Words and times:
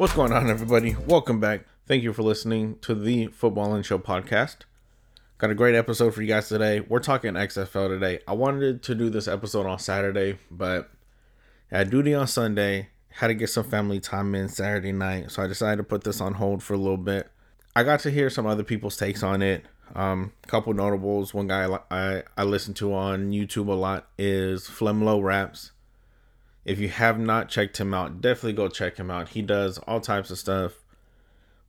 What's 0.00 0.14
going 0.14 0.32
on, 0.32 0.48
everybody? 0.48 0.96
Welcome 1.06 1.40
back. 1.40 1.66
Thank 1.86 2.02
you 2.02 2.14
for 2.14 2.22
listening 2.22 2.78
to 2.80 2.94
the 2.94 3.26
Football 3.26 3.74
and 3.74 3.84
Chill 3.84 3.98
podcast. 3.98 4.60
Got 5.36 5.50
a 5.50 5.54
great 5.54 5.74
episode 5.74 6.14
for 6.14 6.22
you 6.22 6.28
guys 6.28 6.48
today. 6.48 6.80
We're 6.80 7.00
talking 7.00 7.34
XFL 7.34 7.88
today. 7.88 8.20
I 8.26 8.32
wanted 8.32 8.82
to 8.84 8.94
do 8.94 9.10
this 9.10 9.28
episode 9.28 9.66
on 9.66 9.78
Saturday, 9.78 10.38
but 10.50 10.88
I 11.70 11.76
had 11.76 11.90
duty 11.90 12.14
on 12.14 12.26
Sunday. 12.28 12.88
Had 13.10 13.26
to 13.26 13.34
get 13.34 13.50
some 13.50 13.64
family 13.64 14.00
time 14.00 14.34
in 14.34 14.48
Saturday 14.48 14.92
night, 14.92 15.32
so 15.32 15.42
I 15.42 15.46
decided 15.46 15.76
to 15.76 15.82
put 15.82 16.04
this 16.04 16.22
on 16.22 16.32
hold 16.32 16.62
for 16.62 16.72
a 16.72 16.78
little 16.78 16.96
bit. 16.96 17.30
I 17.76 17.82
got 17.82 18.00
to 18.00 18.10
hear 18.10 18.30
some 18.30 18.46
other 18.46 18.64
people's 18.64 18.96
takes 18.96 19.22
on 19.22 19.42
it. 19.42 19.66
Um, 19.94 20.32
a 20.42 20.46
couple 20.46 20.72
notables. 20.72 21.34
One 21.34 21.46
guy 21.46 21.76
I, 21.90 22.22
I 22.38 22.44
listen 22.44 22.72
to 22.72 22.94
on 22.94 23.32
YouTube 23.32 23.68
a 23.68 23.72
lot 23.72 24.08
is 24.16 24.66
Flemlo 24.66 25.22
Raps. 25.22 25.72
If 26.70 26.78
you 26.78 26.88
have 26.88 27.18
not 27.18 27.48
checked 27.48 27.80
him 27.80 27.92
out, 27.92 28.20
definitely 28.20 28.52
go 28.52 28.68
check 28.68 28.96
him 28.96 29.10
out. 29.10 29.30
He 29.30 29.42
does 29.42 29.78
all 29.88 30.00
types 30.00 30.30
of 30.30 30.38
stuff. 30.38 30.74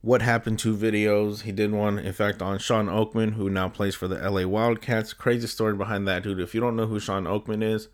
What 0.00 0.22
happened 0.22 0.60
to 0.60 0.76
videos? 0.76 1.40
He 1.40 1.50
did 1.50 1.72
one, 1.72 1.98
in 1.98 2.12
fact, 2.12 2.40
on 2.40 2.60
Shawn 2.60 2.86
Oakman, 2.86 3.32
who 3.32 3.50
now 3.50 3.68
plays 3.68 3.96
for 3.96 4.06
the 4.06 4.14
LA 4.30 4.46
Wildcats. 4.46 5.12
Crazy 5.12 5.48
story 5.48 5.74
behind 5.74 6.06
that, 6.06 6.22
dude. 6.22 6.38
If 6.38 6.54
you 6.54 6.60
don't 6.60 6.76
know 6.76 6.86
who 6.86 7.00
Shawn 7.00 7.24
Oakman 7.24 7.64
is, 7.64 7.88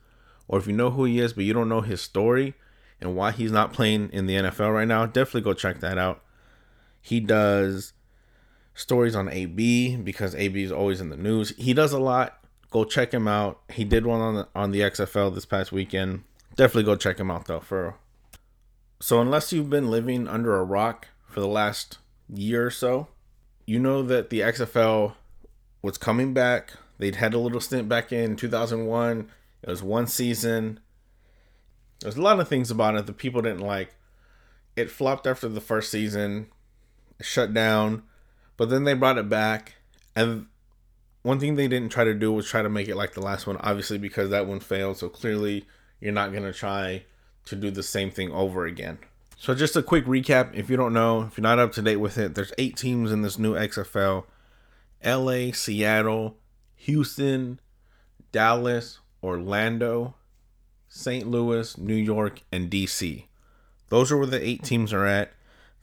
or 0.49 0.59
if 0.59 0.67
you 0.67 0.75
know 0.75 0.91
who 0.91 1.07
he 1.07 1.19
is, 1.19 1.33
but 1.33 1.45
you 1.45 1.55
don't 1.55 1.71
know 1.71 1.81
his 1.81 2.03
story 2.03 2.53
and 3.01 3.17
why 3.17 3.31
he's 3.31 3.53
not 3.53 3.73
playing 3.73 4.11
in 4.13 4.27
the 4.27 4.35
NFL 4.35 4.75
right 4.75 4.87
now, 4.87 5.07
definitely 5.07 5.41
go 5.41 5.55
check 5.55 5.81
that 5.81 5.97
out. 5.97 6.23
He 7.01 7.21
does 7.21 7.95
stories 8.75 9.17
on 9.17 9.31
AB 9.31 9.97
because 9.97 10.35
AB 10.35 10.63
is 10.63 10.73
always 10.73 11.01
in 11.01 11.09
the 11.09 11.17
news. 11.17 11.57
He 11.57 11.73
does 11.73 11.95
a 11.95 11.99
lot. 11.99 12.39
Go 12.71 12.85
check 12.85 13.15
him 13.15 13.27
out. 13.27 13.63
He 13.73 13.85
did 13.85 14.05
one 14.05 14.21
on 14.21 14.35
the, 14.35 14.49
on 14.55 14.73
the 14.73 14.81
XFL 14.81 15.35
this 15.35 15.47
past 15.47 15.73
weekend. 15.73 16.25
Definitely 16.59 16.83
go 16.83 16.97
check 16.97 17.21
him 17.21 17.31
out 17.31 17.47
though. 17.47 17.61
For 17.61 17.95
so 19.01 19.21
unless 19.21 19.53
you've 19.53 19.71
been 19.71 19.93
living 19.93 20.27
under 20.27 20.57
a 20.57 20.65
rock 20.65 21.07
for 21.25 21.39
the 21.39 21.47
last 21.47 21.99
year 22.29 22.67
or 22.67 22.71
so, 22.71 23.07
you 23.65 23.79
know 23.79 24.03
that 24.03 24.31
the 24.31 24.41
XFL 24.41 25.15
was 25.83 25.97
coming 25.97 26.35
back. 26.35 26.73
They'd 26.99 27.15
had 27.15 27.33
a 27.33 27.39
little 27.39 27.61
stint 27.61 27.89
back 27.89 28.13
in 28.13 28.35
2001. 28.35 29.31
It 29.63 29.71
was 29.71 29.85
one 29.85 30.09
season. 30.09 30.81
There's 32.01 32.17
a 32.17 32.23
lot 32.23 32.41
of 32.41 32.49
things 32.49 32.73
about 32.73 32.97
it 32.97 33.07
that 33.07 33.19
people 33.19 33.41
didn't 33.41 33.61
like. 33.61 33.95
It 34.75 34.91
flopped 34.91 35.29
after 35.29 35.49
the 35.49 35.61
first 35.61 35.93
season, 35.93 36.49
shut 37.21 37.55
down, 37.55 38.03
but 38.57 38.69
then 38.69 38.83
they 38.83 38.95
brought 38.95 39.19
it 39.19 39.29
back. 39.29 39.75
And 40.17 40.47
one 41.23 41.39
thing 41.39 41.55
they 41.55 41.69
didn't 41.69 41.93
try 41.93 42.03
to 42.03 42.15
do 42.15 42.33
was 42.33 42.49
try 42.49 42.63
to 42.63 42.69
make 42.69 42.89
it 42.89 42.97
like 42.97 43.13
the 43.13 43.23
last 43.23 43.47
one, 43.47 43.59
obviously, 43.59 43.99
because 43.99 44.31
that 44.31 44.49
one 44.49 44.59
failed. 44.59 44.97
So 44.97 45.09
clearly, 45.09 45.65
you're 46.01 46.13
not 46.13 46.33
going 46.33 46.45
to 46.45 46.53
try 46.53 47.05
to 47.47 47.57
do 47.57 47.71
the 47.71 47.83
same 47.83 48.11
thing 48.11 48.31
over 48.33 48.67
again. 48.67 48.99
So, 49.37 49.55
just 49.55 49.77
a 49.77 49.83
quick 49.83 50.05
recap 50.07 50.55
if 50.55 50.69
you 50.69 50.77
don't 50.77 50.93
know, 50.93 51.23
if 51.23 51.39
you're 51.39 51.43
not 51.43 51.59
up 51.59 51.73
to 51.73 51.83
date 51.83 51.97
with 51.97 52.19
it, 52.19 52.35
there's 52.35 52.53
eight 52.59 52.77
teams 52.77 53.13
in 53.13 53.23
this 53.23 53.39
new 53.39 53.55
XFL 53.55 54.25
LA, 55.05 55.53
Seattle, 55.53 56.37
Houston, 56.75 57.61
Dallas, 58.33 58.99
Orlando, 59.23 60.15
St. 60.89 61.29
Louis, 61.29 61.79
New 61.79 61.95
York, 61.95 62.43
and 62.51 62.71
DC. 62.71 63.25
Those 63.89 64.11
are 64.11 64.17
where 64.17 64.27
the 64.27 64.45
eight 64.45 64.65
teams 64.65 64.93
are 64.93 65.07
at. 65.07 65.33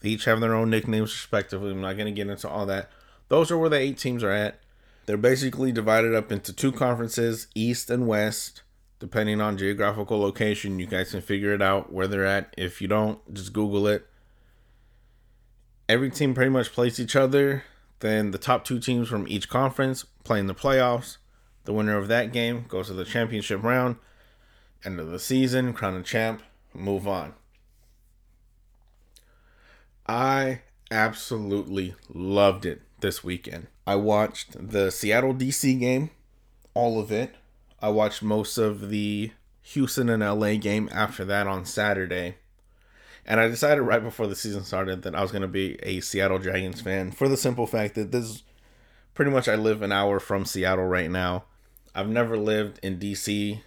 They 0.01 0.09
each 0.09 0.25
have 0.25 0.41
their 0.41 0.53
own 0.53 0.69
nicknames, 0.69 1.13
respectively. 1.13 1.71
I'm 1.71 1.81
not 1.81 1.95
going 1.95 2.05
to 2.05 2.11
get 2.11 2.29
into 2.29 2.49
all 2.49 2.65
that. 2.65 2.89
Those 3.29 3.51
are 3.51 3.57
where 3.57 3.69
the 3.69 3.79
eight 3.79 3.97
teams 3.97 4.23
are 4.23 4.31
at. 4.31 4.59
They're 5.05 5.17
basically 5.17 5.71
divided 5.71 6.13
up 6.13 6.31
into 6.31 6.51
two 6.51 6.71
conferences, 6.71 7.47
East 7.55 7.89
and 7.89 8.07
West 8.07 8.63
depending 8.99 9.41
on 9.41 9.57
geographical 9.57 10.19
location. 10.19 10.79
You 10.79 10.87
guys 10.87 11.11
can 11.11 11.21
figure 11.21 11.53
it 11.53 11.61
out 11.61 11.91
where 11.91 12.07
they're 12.07 12.25
at. 12.25 12.53
If 12.57 12.81
you 12.81 12.87
don't, 12.87 13.33
just 13.33 13.53
Google 13.53 13.87
it. 13.87 14.07
Every 15.87 16.09
team 16.09 16.33
pretty 16.33 16.49
much 16.49 16.71
plays 16.71 16.99
each 16.99 17.15
other. 17.15 17.63
Then 17.99 18.31
the 18.31 18.37
top 18.37 18.65
two 18.65 18.79
teams 18.79 19.07
from 19.07 19.27
each 19.27 19.49
conference 19.49 20.05
play 20.23 20.39
in 20.39 20.47
the 20.47 20.55
playoffs. 20.55 21.17
The 21.65 21.73
winner 21.73 21.97
of 21.97 22.07
that 22.07 22.31
game 22.31 22.65
goes 22.67 22.87
to 22.87 22.93
the 22.93 23.05
championship 23.05 23.63
round. 23.63 23.97
End 24.83 24.99
of 24.99 25.09
the 25.09 25.19
season, 25.19 25.73
crown 25.73 25.95
a 25.95 26.03
champ, 26.03 26.43
move 26.73 27.07
on. 27.07 27.33
I 30.07 30.61
absolutely 30.91 31.95
loved 32.13 32.65
it 32.65 32.81
this 32.99 33.23
weekend. 33.23 33.67
I 33.87 33.95
watched 33.95 34.69
the 34.69 34.91
Seattle 34.91 35.33
DC 35.33 35.79
game, 35.79 36.11
all 36.75 36.99
of 36.99 37.11
it. 37.11 37.35
I 37.85 37.89
watched 37.89 38.23
most 38.23 38.57
of 38.57 38.89
the 38.89 39.29
Houston 39.61 40.09
and 40.09 40.23
LA 40.23 40.55
game 40.55 40.89
after 40.91 41.23
that 41.25 41.45
on 41.45 41.65
Saturday. 41.65 42.37
And 43.27 43.39
I 43.39 43.47
decided 43.47 43.83
right 43.83 44.01
before 44.01 44.25
the 44.25 44.35
season 44.35 44.63
started 44.63 45.03
that 45.03 45.13
I 45.13 45.21
was 45.21 45.31
going 45.31 45.43
to 45.43 45.47
be 45.47 45.77
a 45.83 45.99
Seattle 45.99 46.39
Dragons 46.39 46.81
fan 46.81 47.11
for 47.11 47.27
the 47.27 47.37
simple 47.37 47.67
fact 47.67 47.93
that 47.93 48.11
this 48.11 48.41
pretty 49.13 49.29
much 49.29 49.47
I 49.47 49.53
live 49.53 49.83
an 49.83 49.91
hour 49.91 50.19
from 50.19 50.45
Seattle 50.45 50.87
right 50.87 51.11
now. 51.11 51.43
I've 51.93 52.09
never 52.09 52.35
lived 52.35 52.79
in 52.81 52.97
DC. 52.97 53.61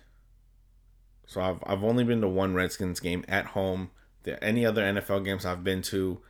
So 1.26 1.40
I've 1.40 1.62
I've 1.64 1.84
only 1.84 2.02
been 2.02 2.20
to 2.22 2.28
one 2.28 2.54
Redskins 2.54 2.98
game 2.98 3.24
at 3.28 3.46
home. 3.46 3.92
The, 4.24 4.42
any 4.42 4.66
other 4.66 4.82
NFL 4.82 5.24
games 5.26 5.46
I've 5.46 5.62
been 5.62 5.82
to 5.82 6.20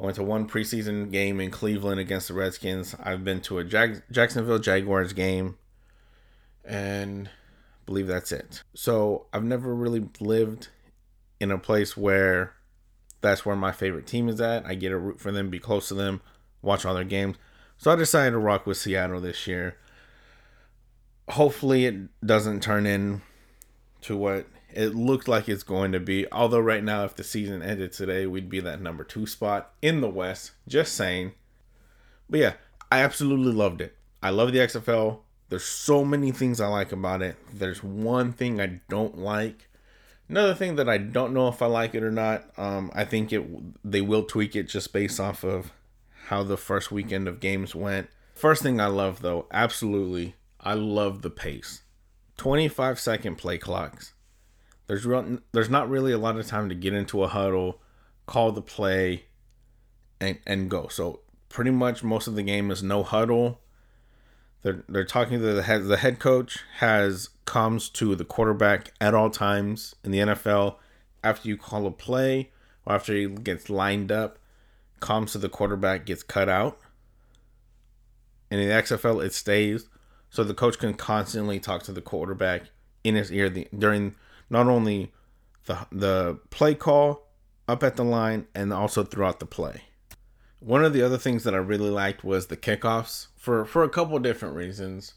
I 0.00 0.02
went 0.02 0.16
to 0.16 0.24
one 0.24 0.48
preseason 0.48 1.12
game 1.12 1.38
in 1.38 1.52
Cleveland 1.52 2.00
against 2.00 2.26
the 2.26 2.34
Redskins. 2.34 2.96
I've 3.00 3.22
been 3.22 3.40
to 3.42 3.58
a 3.58 3.64
Jag- 3.64 4.02
Jacksonville 4.10 4.58
Jaguars 4.58 5.12
game 5.12 5.58
and 6.64 7.30
believe 7.86 8.06
that's 8.06 8.32
it. 8.32 8.62
So 8.74 9.26
I've 9.32 9.44
never 9.44 9.74
really 9.74 10.08
lived 10.20 10.68
in 11.40 11.50
a 11.50 11.58
place 11.58 11.96
where 11.96 12.54
that's 13.20 13.44
where 13.44 13.56
my 13.56 13.72
favorite 13.72 14.06
team 14.06 14.28
is 14.28 14.40
at. 14.40 14.66
I 14.66 14.74
get 14.74 14.92
a 14.92 14.98
root 14.98 15.20
for 15.20 15.32
them, 15.32 15.50
be 15.50 15.58
close 15.58 15.88
to 15.88 15.94
them, 15.94 16.20
watch 16.62 16.84
all 16.84 16.94
their 16.94 17.04
games. 17.04 17.36
So 17.76 17.90
I 17.90 17.96
decided 17.96 18.32
to 18.32 18.38
rock 18.38 18.66
with 18.66 18.76
Seattle 18.76 19.20
this 19.20 19.46
year. 19.46 19.76
Hopefully 21.28 21.86
it 21.86 21.96
doesn't 22.24 22.62
turn 22.62 22.86
in 22.86 23.22
to 24.02 24.16
what 24.16 24.46
it 24.72 24.94
looked 24.94 25.28
like 25.28 25.48
it's 25.48 25.62
going 25.62 25.92
to 25.92 26.00
be. 26.00 26.30
Although 26.30 26.60
right 26.60 26.84
now, 26.84 27.04
if 27.04 27.16
the 27.16 27.24
season 27.24 27.62
ended 27.62 27.92
today, 27.92 28.26
we'd 28.26 28.50
be 28.50 28.60
that 28.60 28.80
number 28.80 29.04
two 29.04 29.26
spot 29.26 29.72
in 29.80 30.00
the 30.00 30.08
West. 30.08 30.52
Just 30.68 30.94
saying. 30.94 31.32
But 32.28 32.40
yeah, 32.40 32.52
I 32.92 33.00
absolutely 33.00 33.52
loved 33.52 33.80
it. 33.80 33.96
I 34.22 34.30
love 34.30 34.52
the 34.52 34.58
XFL. 34.58 35.20
There's 35.54 35.62
so 35.62 36.04
many 36.04 36.32
things 36.32 36.60
I 36.60 36.66
like 36.66 36.90
about 36.90 37.22
it. 37.22 37.36
There's 37.52 37.80
one 37.80 38.32
thing 38.32 38.60
I 38.60 38.80
don't 38.88 39.18
like. 39.18 39.68
Another 40.28 40.52
thing 40.52 40.74
that 40.74 40.88
I 40.88 40.98
don't 40.98 41.32
know 41.32 41.46
if 41.46 41.62
I 41.62 41.66
like 41.66 41.94
it 41.94 42.02
or 42.02 42.10
not. 42.10 42.42
Um, 42.58 42.90
I 42.92 43.04
think 43.04 43.32
it 43.32 43.44
they 43.84 44.00
will 44.00 44.24
tweak 44.24 44.56
it 44.56 44.64
just 44.64 44.92
based 44.92 45.20
off 45.20 45.44
of 45.44 45.72
how 46.24 46.42
the 46.42 46.56
first 46.56 46.90
weekend 46.90 47.28
of 47.28 47.38
games 47.38 47.72
went. 47.72 48.08
First 48.34 48.64
thing 48.64 48.80
I 48.80 48.86
love 48.86 49.22
though, 49.22 49.46
absolutely, 49.52 50.34
I 50.58 50.74
love 50.74 51.22
the 51.22 51.30
pace. 51.30 51.82
25 52.36 52.98
second 52.98 53.36
play 53.36 53.56
clocks. 53.56 54.12
There's 54.88 55.06
real, 55.06 55.38
there's 55.52 55.70
not 55.70 55.88
really 55.88 56.10
a 56.10 56.18
lot 56.18 56.36
of 56.36 56.48
time 56.48 56.68
to 56.68 56.74
get 56.74 56.94
into 56.94 57.22
a 57.22 57.28
huddle, 57.28 57.80
call 58.26 58.50
the 58.50 58.60
play, 58.60 59.26
and 60.20 60.36
and 60.48 60.68
go. 60.68 60.88
So 60.88 61.20
pretty 61.48 61.70
much 61.70 62.02
most 62.02 62.26
of 62.26 62.34
the 62.34 62.42
game 62.42 62.72
is 62.72 62.82
no 62.82 63.04
huddle 63.04 63.60
they're 64.64 64.82
they're 64.88 65.04
talking 65.04 65.38
to 65.38 65.52
the 65.52 65.62
head. 65.62 65.84
The 65.84 65.98
head 65.98 66.18
coach 66.18 66.64
has 66.78 67.28
comms 67.46 67.92
to 67.92 68.16
the 68.16 68.24
quarterback 68.24 68.92
at 69.00 69.14
all 69.14 69.30
times 69.30 69.94
in 70.02 70.10
the 70.10 70.18
NFL. 70.18 70.76
After 71.22 71.48
you 71.48 71.56
call 71.56 71.86
a 71.86 71.90
play 71.90 72.50
or 72.84 72.94
after 72.96 73.14
he 73.14 73.28
gets 73.28 73.70
lined 73.70 74.10
up, 74.10 74.38
comms 75.00 75.32
to 75.32 75.38
the 75.38 75.48
quarterback 75.48 76.06
gets 76.06 76.22
cut 76.22 76.48
out. 76.48 76.78
And 78.50 78.60
in 78.60 78.68
the 78.68 78.74
XFL, 78.74 79.24
it 79.24 79.32
stays, 79.32 79.86
so 80.30 80.44
the 80.44 80.54
coach 80.54 80.78
can 80.78 80.94
constantly 80.94 81.60
talk 81.60 81.82
to 81.84 81.92
the 81.92 82.02
quarterback 82.02 82.64
in 83.02 83.14
his 83.14 83.30
ear 83.32 83.48
the, 83.50 83.68
during 83.76 84.14
not 84.48 84.66
only 84.66 85.12
the 85.66 85.86
the 85.92 86.38
play 86.48 86.74
call 86.74 87.28
up 87.68 87.82
at 87.82 87.96
the 87.96 88.04
line 88.04 88.46
and 88.54 88.72
also 88.72 89.04
throughout 89.04 89.40
the 89.40 89.46
play. 89.46 89.82
One 90.64 90.82
of 90.82 90.94
the 90.94 91.02
other 91.02 91.18
things 91.18 91.44
that 91.44 91.52
I 91.52 91.58
really 91.58 91.90
liked 91.90 92.24
was 92.24 92.46
the 92.46 92.56
kickoffs 92.56 93.26
for 93.36 93.66
for 93.66 93.84
a 93.84 93.88
couple 93.90 94.18
different 94.18 94.54
reasons. 94.54 95.12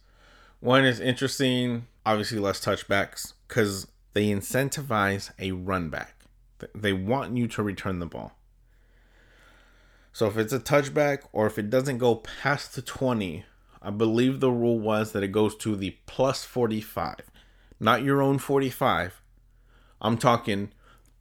One 0.60 0.84
is 0.84 1.00
interesting, 1.00 1.88
obviously 2.06 2.38
less 2.38 2.60
touchbacks 2.60 3.32
cuz 3.48 3.88
they 4.12 4.26
incentivize 4.26 5.32
a 5.40 5.54
run 5.54 5.90
back. 5.90 6.26
They 6.76 6.92
want 6.92 7.38
you 7.38 7.48
to 7.48 7.64
return 7.64 8.00
the 8.00 8.06
ball. 8.06 8.34
So 10.12 10.28
if 10.28 10.36
it's 10.38 10.52
a 10.52 10.60
touchback 10.60 11.20
or 11.32 11.48
if 11.48 11.58
it 11.58 11.70
doesn't 11.70 12.00
go 12.00 12.16
past 12.16 12.76
the 12.76 12.82
20, 12.82 13.46
I 13.82 13.90
believe 13.90 14.42
the 14.42 14.52
rule 14.52 14.80
was 14.80 15.14
that 15.14 15.24
it 15.24 15.32
goes 15.32 15.56
to 15.58 15.78
the 15.78 15.96
plus 16.08 16.44
45, 16.44 17.22
not 17.80 18.04
your 18.04 18.22
own 18.22 18.38
45. 18.38 19.22
I'm 20.02 20.18
talking 20.18 20.74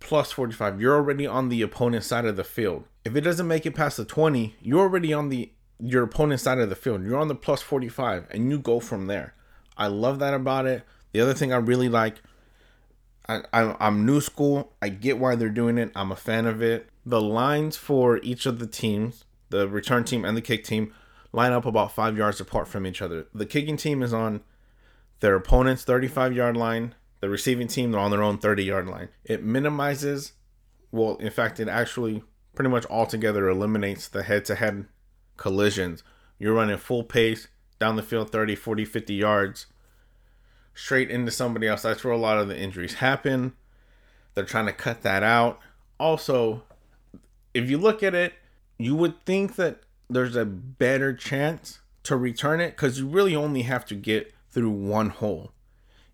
plus 0.07 0.31
45. 0.31 0.81
You're 0.81 0.95
already 0.95 1.27
on 1.27 1.49
the 1.49 1.63
opponent's 1.63 2.07
side 2.07 2.27
of 2.27 2.37
the 2.37 2.45
field. 2.45 2.85
If 3.05 3.17
it 3.17 3.23
doesn't 3.23 3.49
make 3.49 3.67
it 3.67 3.75
past 3.75 3.97
the 3.97 4.05
20, 4.05 4.55
you're 4.63 4.81
already 4.81 5.13
on 5.13 5.31
the 5.31 5.51
your 5.81 6.05
opponent's 6.05 6.45
side 6.45 6.59
of 6.59 6.69
the 6.69 6.77
field. 6.77 7.05
You're 7.05 7.19
on 7.19 7.27
the 7.27 7.35
plus 7.35 7.61
45 7.61 8.29
and 8.31 8.49
you 8.49 8.61
go 8.61 8.79
from 8.79 9.09
there. 9.09 9.35
I 9.77 9.89
love 9.89 10.21
that 10.21 10.33
about 10.33 10.65
it. 10.65 10.85
The 11.13 11.21
other 11.21 11.35
thing 11.35 11.53
I 11.53 11.57
really 11.57 11.89
like, 11.89 12.23
I, 13.29 13.41
I, 13.53 13.89
am 13.89 14.07
new 14.07 14.21
school. 14.21 14.73
I 14.81 14.91
get 14.91 15.19
why 15.19 15.35
they're 15.35 15.51
doing 15.51 15.77
it. 15.77 15.91
I'm 15.97 16.13
a 16.13 16.17
fan 16.17 16.47
of 16.47 16.63
it. 16.63 16.89
the 17.05 17.21
lines 17.21 17.77
for 17.77 18.19
each 18.19 18.47
of 18.47 18.61
the 18.61 18.67
teams, 18.69 19.25
the 19.51 19.67
return 19.69 20.05
team 20.05 20.25
and 20.25 20.37
the 20.37 20.41
kick 20.41 20.63
team, 20.63 20.95
line 21.33 21.53
up 21.53 21.67
about 21.67 21.93
five 21.93 22.17
yards 22.17 22.41
apart 22.41 22.69
from 22.69 22.87
each 22.87 23.03
other. 23.03 23.27
The 23.35 23.45
kicking 23.45 23.77
team 23.77 24.05
is 24.05 24.15
on 24.15 24.43
their 25.19 25.35
opponent's 25.35 25.83
35 25.83 26.33
yard 26.33 26.57
line. 26.57 26.95
The 27.27 27.31
receiving 27.31 27.67
team, 27.67 27.91
they're 27.91 28.01
on 28.01 28.13
their 28.13 28.23
own 28.23 28.39
30 28.39 28.63
yard 28.63 28.87
line. 28.87 29.09
It 29.25 29.43
minimizes, 29.43 30.35
well, 30.93 31.17
in 31.17 31.33
fact, 31.33 31.59
it 31.59 31.67
actually 31.67 32.23
pretty 32.55 32.71
much 32.71 32.87
altogether 32.87 33.49
eliminates 33.49 34.07
the 34.07 34.23
head 34.23 34.45
to 34.45 34.55
head 34.55 34.87
collisions. 35.37 36.05
You're 36.39 36.55
running 36.55 36.77
full 36.77 37.03
pace 37.03 37.49
down 37.81 37.97
the 37.97 38.05
field 38.05 38.31
30, 38.31 38.55
40, 38.55 38.85
50 38.85 39.13
yards 39.13 39.67
straight 40.73 41.11
into 41.11 41.33
somebody 41.33 41.67
else. 41.67 41.83
That's 41.83 42.05
where 42.05 42.13
a 42.13 42.17
lot 42.17 42.39
of 42.39 42.47
the 42.47 42.57
injuries 42.57 42.95
happen. 42.95 43.55
They're 44.35 44.45
trying 44.45 44.67
to 44.67 44.73
cut 44.73 45.03
that 45.03 45.25
out. 45.25 45.59
Also, 45.99 46.63
if 47.55 47.69
you 47.69 47.77
look 47.77 48.05
at 48.05 48.15
it, 48.15 48.35
you 48.79 48.95
would 48.95 49.27
think 49.27 49.57
that 49.57 49.81
there's 50.09 50.37
a 50.37 50.45
better 50.45 51.13
chance 51.13 51.81
to 52.05 52.17
return 52.17 52.61
it 52.61 52.77
because 52.77 53.01
you 53.01 53.09
really 53.09 53.35
only 53.35 53.63
have 53.63 53.85
to 53.87 53.97
get 53.97 54.33
through 54.49 54.71
one 54.71 55.09
hole. 55.09 55.51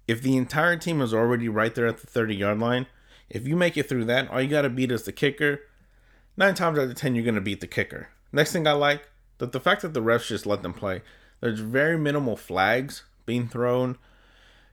If 0.07 0.23
the 0.23 0.37
entire 0.37 0.77
team 0.77 1.01
is 1.01 1.15
already 1.15 1.49
right 1.49 1.75
there 1.75 1.87
at 1.87 1.99
the 1.99 2.07
30 2.07 2.35
yard 2.35 2.59
line, 2.59 2.87
if 3.31 3.47
you 3.47 3.57
make 3.57 3.77
it 3.77 3.89
through 3.89 4.05
that, 4.07 4.31
all 4.31 4.41
you 4.41 4.49
got 4.49 4.63
to 4.63 4.71
beat 4.71 4.93
is 4.93 5.05
the 5.05 5.13
kicker. 5.13 5.61
Nine 6.37 6.55
times 6.55 6.79
out 6.79 6.89
of 6.89 6.95
10, 6.95 7.15
you're 7.15 7.25
going 7.25 7.35
to 7.35 7.41
beat 7.41 7.61
the 7.61 7.67
kicker. 7.67 8.09
Next 8.33 8.53
thing 8.53 8.67
I 8.67 8.73
like, 8.73 9.09
that 9.39 9.53
the 9.53 9.61
fact 9.61 9.83
that 9.83 9.95
the 9.95 10.03
refs 10.03 10.29
just 10.29 10.47
let 10.47 10.63
them 10.63 10.75
play. 10.75 11.03
There's 11.41 11.61
very 11.61 11.99
minimal 11.99 12.37
flags 12.37 13.05
being 13.27 13.49
thrown. 13.49 13.99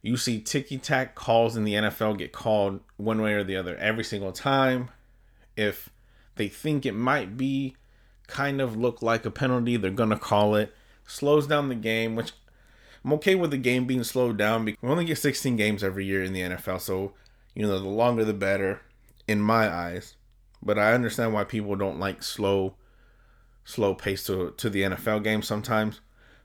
You 0.02 0.16
see 0.18 0.40
ticky 0.40 0.78
tack 0.78 1.16
calls 1.16 1.58
in 1.58 1.64
the 1.64 1.74
NFL 1.74 2.18
get 2.18 2.32
called 2.32 2.80
one 2.98 3.22
way 3.22 3.34
or 3.34 3.44
the 3.44 3.56
other 3.56 3.76
every 3.78 4.04
single 4.04 4.32
time. 4.32 4.90
If 5.58 5.90
they 6.36 6.48
think 6.48 6.86
it 6.86 6.94
might 6.94 7.36
be 7.36 7.76
kind 8.28 8.62
of 8.62 8.78
look 8.78 9.02
like 9.02 9.26
a 9.26 9.32
penalty, 9.32 9.76
they're 9.76 9.92
going 9.92 10.10
to 10.10 10.18
call 10.18 10.56
it. 10.56 10.74
Slows 11.06 11.48
down 11.48 11.70
the 11.70 11.76
game, 11.76 12.16
which 12.16 12.32
I'm 13.04 13.14
okay 13.14 13.36
with 13.36 13.52
the 13.52 13.58
game 13.58 13.86
being 13.86 14.04
slowed 14.04 14.38
down 14.38 14.66
because 14.66 14.82
we 14.82 14.90
only 14.90 15.06
get 15.06 15.18
16 15.18 15.56
games 15.56 15.84
every 15.84 16.06
year 16.06 16.24
in 16.24 16.34
the 16.34 16.42
NFL. 16.42 16.82
So, 16.82 17.14
you 17.56 17.64
know, 17.64 17.80
the 17.80 17.88
longer 17.88 18.26
the 18.26 18.34
better 18.34 18.82
in 19.28 19.42
my 19.42 19.70
eyes. 19.70 20.16
But 20.62 20.78
I 20.78 20.94
understand 20.94 21.34
why 21.34 21.46
people 21.46 21.76
don't 21.76 22.00
like 22.00 22.24
slow 22.24 22.76
slow 23.64 23.94
pace 23.94 24.24
to 24.26 24.54
to 24.58 24.70
the 24.70 24.82
NFL 24.82 25.24
game 25.24 25.42
sometimes. 25.42 26.02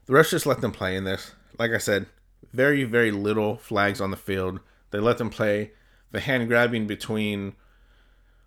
The 0.06 0.12
refs 0.12 0.31
just 0.31 0.47
let 0.47 0.61
them 0.61 0.73
play 0.73 0.95
in 0.95 1.05
this. 1.05 1.33
Like 1.59 1.73
I 1.73 1.79
said, 1.79 2.06
very, 2.53 2.85
very 2.85 3.11
little 3.11 3.56
flags 3.56 4.01
on 4.01 4.11
the 4.11 4.17
field. 4.17 4.61
They 4.91 4.99
let 5.01 5.19
them 5.19 5.31
play. 5.31 5.73
The 6.12 6.21
hand 6.21 6.47
grabbing 6.47 6.87
between 6.87 7.55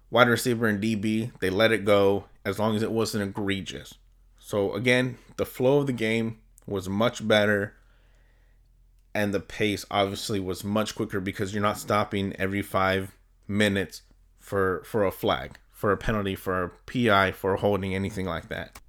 wide 0.09 0.29
receiver 0.29 0.67
and 0.67 0.81
DB, 0.81 1.37
they 1.39 1.49
let 1.49 1.71
it 1.71 1.83
go 1.83 2.25
as 2.45 2.59
long 2.59 2.75
as 2.75 2.83
it 2.83 2.91
wasn't 2.91 3.23
egregious. 3.23 3.95
So 4.39 4.73
again, 4.73 5.17
the 5.35 5.45
flow 5.45 5.79
of 5.79 5.87
the 5.87 5.93
game 5.93 6.37
was 6.65 6.87
much 6.87 7.27
better 7.27 7.75
and 9.17 9.33
the 9.33 9.39
pace 9.39 9.83
obviously 9.89 10.39
was 10.39 10.63
much 10.63 10.93
quicker 10.93 11.19
because 11.19 11.51
you're 11.51 11.63
not 11.63 11.79
stopping 11.79 12.35
every 12.37 12.61
5 12.61 13.17
minutes 13.47 14.03
for 14.37 14.83
for 14.85 15.03
a 15.05 15.11
flag, 15.11 15.57
for 15.71 15.91
a 15.91 15.97
penalty, 15.97 16.35
for 16.35 16.63
a 16.63 16.69
PI, 16.85 17.31
for 17.31 17.55
holding 17.55 17.95
anything 17.95 18.27
like 18.27 18.47
that. 18.49 18.79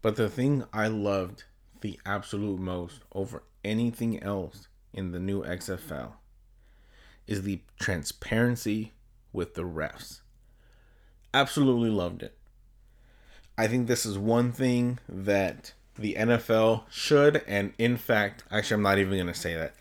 But 0.00 0.16
the 0.16 0.30
thing 0.30 0.64
I 0.72 0.88
loved 0.88 1.44
the 1.82 2.00
absolute 2.06 2.58
most 2.58 3.02
over 3.12 3.42
anything 3.62 4.22
else 4.22 4.68
in 4.94 5.12
the 5.12 5.20
new 5.20 5.42
XFL 5.42 6.12
is 7.26 7.42
the 7.42 7.60
transparency 7.78 8.94
with 9.30 9.56
the 9.56 9.64
refs. 9.64 10.22
Absolutely 11.34 11.90
loved 11.90 12.22
it. 12.22 12.38
I 13.58 13.66
think 13.66 13.88
this 13.88 14.06
is 14.06 14.16
one 14.16 14.52
thing 14.52 15.00
that 15.06 15.74
the 16.00 16.16
NFL 16.18 16.84
should, 16.90 17.42
and 17.46 17.74
in 17.78 17.96
fact, 17.96 18.44
actually, 18.50 18.76
I'm 18.76 18.82
not 18.82 18.98
even 18.98 19.14
going 19.14 19.26
to 19.26 19.34
say 19.34 19.54
that. 19.54 19.74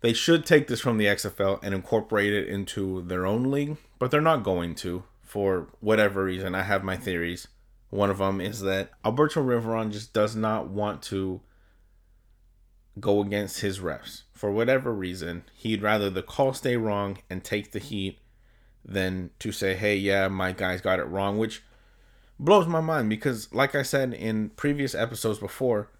They 0.00 0.12
should 0.12 0.46
take 0.46 0.68
this 0.68 0.80
from 0.80 0.98
the 0.98 1.06
XFL 1.06 1.58
and 1.62 1.74
incorporate 1.74 2.32
it 2.32 2.48
into 2.48 3.02
their 3.02 3.26
own 3.26 3.50
league, 3.50 3.76
but 3.98 4.10
they're 4.10 4.20
not 4.20 4.44
going 4.44 4.74
to 4.76 5.02
for 5.22 5.68
whatever 5.80 6.24
reason. 6.24 6.54
I 6.54 6.62
have 6.62 6.84
my 6.84 6.96
theories. 6.96 7.48
One 7.90 8.10
of 8.10 8.18
them 8.18 8.40
is 8.40 8.60
that 8.60 8.90
Alberto 9.04 9.42
Riveron 9.42 9.90
just 9.90 10.12
does 10.12 10.36
not 10.36 10.68
want 10.68 11.02
to 11.02 11.40
go 13.00 13.20
against 13.20 13.60
his 13.60 13.80
refs. 13.80 14.22
For 14.32 14.50
whatever 14.50 14.92
reason, 14.92 15.44
he'd 15.54 15.82
rather 15.82 16.10
the 16.10 16.22
call 16.22 16.52
stay 16.52 16.76
wrong 16.76 17.18
and 17.28 17.42
take 17.42 17.72
the 17.72 17.78
heat 17.78 18.20
than 18.84 19.30
to 19.40 19.50
say, 19.50 19.74
hey, 19.74 19.96
yeah, 19.96 20.28
my 20.28 20.52
guys 20.52 20.80
got 20.80 21.00
it 21.00 21.04
wrong, 21.04 21.38
which 21.38 21.62
blows 22.38 22.66
my 22.66 22.80
mind 22.80 23.08
because, 23.08 23.52
like 23.52 23.74
I 23.74 23.82
said 23.82 24.12
in 24.12 24.50
previous 24.50 24.94
episodes 24.94 25.38
before, 25.38 25.90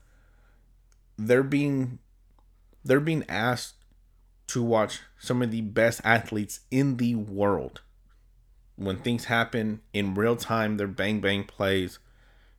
they're 1.18 1.42
being 1.42 1.98
they're 2.84 3.00
being 3.00 3.24
asked 3.28 3.74
to 4.48 4.62
watch 4.62 5.00
some 5.18 5.42
of 5.42 5.50
the 5.50 5.62
best 5.62 6.00
athletes 6.04 6.60
in 6.70 6.98
the 6.98 7.14
world. 7.16 7.80
When 8.76 8.98
things 8.98 9.24
happen 9.24 9.80
in 9.92 10.14
real 10.14 10.36
time, 10.36 10.76
they're 10.76 10.86
bang 10.86 11.20
bang 11.20 11.44
plays. 11.44 11.98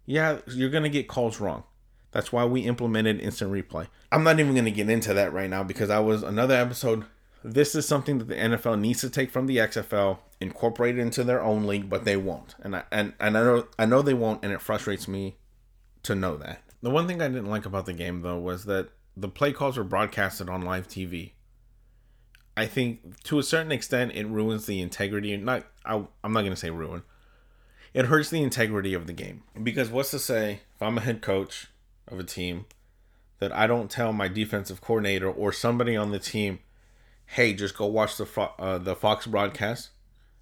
Yeah, 0.05 0.39
you're 0.47 0.69
gonna 0.69 0.89
get 0.89 1.07
calls 1.07 1.39
wrong. 1.39 1.63
That's 2.11 2.31
why 2.31 2.45
we 2.45 2.61
implemented 2.61 3.19
instant 3.19 3.51
replay. 3.51 3.87
I'm 4.11 4.23
not 4.23 4.39
even 4.39 4.53
going 4.53 4.65
to 4.65 4.71
get 4.71 4.89
into 4.89 5.13
that 5.13 5.33
right 5.33 5.49
now 5.49 5.63
because 5.63 5.89
I 5.89 5.99
was 5.99 6.23
another 6.23 6.55
episode. 6.55 7.05
This 7.43 7.75
is 7.75 7.87
something 7.87 8.17
that 8.17 8.27
the 8.27 8.35
NFL 8.35 8.79
needs 8.79 9.01
to 9.01 9.09
take 9.09 9.31
from 9.31 9.47
the 9.47 9.57
XFL, 9.57 10.19
incorporate 10.41 10.97
it 10.97 11.01
into 11.01 11.23
their 11.23 11.41
own 11.41 11.65
league, 11.65 11.89
but 11.89 12.03
they 12.03 12.17
won't. 12.17 12.55
And 12.61 12.75
I 12.75 12.83
and, 12.91 13.13
and 13.19 13.37
I 13.37 13.43
know 13.43 13.67
I 13.77 13.85
know 13.85 14.01
they 14.01 14.13
won't, 14.13 14.43
and 14.43 14.51
it 14.51 14.61
frustrates 14.61 15.07
me 15.07 15.37
to 16.03 16.15
know 16.15 16.37
that. 16.37 16.61
The 16.81 16.89
one 16.89 17.07
thing 17.07 17.21
I 17.21 17.27
didn't 17.27 17.49
like 17.49 17.65
about 17.65 17.85
the 17.85 17.93
game 17.93 18.21
though 18.21 18.39
was 18.39 18.65
that 18.65 18.89
the 19.15 19.29
play 19.29 19.51
calls 19.51 19.77
were 19.77 19.83
broadcasted 19.83 20.49
on 20.49 20.61
live 20.61 20.87
TV. 20.87 21.31
I 22.55 22.65
think 22.65 23.21
to 23.23 23.39
a 23.39 23.43
certain 23.43 23.71
extent 23.71 24.13
it 24.15 24.27
ruins 24.27 24.65
the 24.65 24.81
integrity. 24.81 25.35
Not 25.37 25.65
I, 25.85 26.03
I'm 26.23 26.33
not 26.33 26.41
going 26.41 26.51
to 26.51 26.55
say 26.55 26.69
ruin. 26.69 27.03
It 27.93 28.05
hurts 28.05 28.29
the 28.29 28.43
integrity 28.43 28.93
of 28.93 29.07
the 29.07 29.13
game 29.13 29.43
because 29.61 29.89
what's 29.89 30.11
to 30.11 30.19
say 30.19 30.61
if 30.75 30.81
I'm 30.81 30.97
a 30.97 31.01
head 31.01 31.21
coach 31.21 31.67
of 32.07 32.19
a 32.19 32.23
team 32.23 32.65
that 33.39 33.51
I 33.51 33.67
don't 33.67 33.89
tell 33.89 34.13
my 34.13 34.27
defensive 34.27 34.81
coordinator 34.81 35.29
or 35.29 35.51
somebody 35.51 35.95
on 35.95 36.11
the 36.11 36.19
team, 36.19 36.59
hey, 37.27 37.53
just 37.53 37.77
go 37.77 37.85
watch 37.85 38.17
the 38.17 38.25
Fo- 38.25 38.53
uh, 38.57 38.77
the 38.77 38.95
Fox 38.95 39.27
broadcast. 39.27 39.89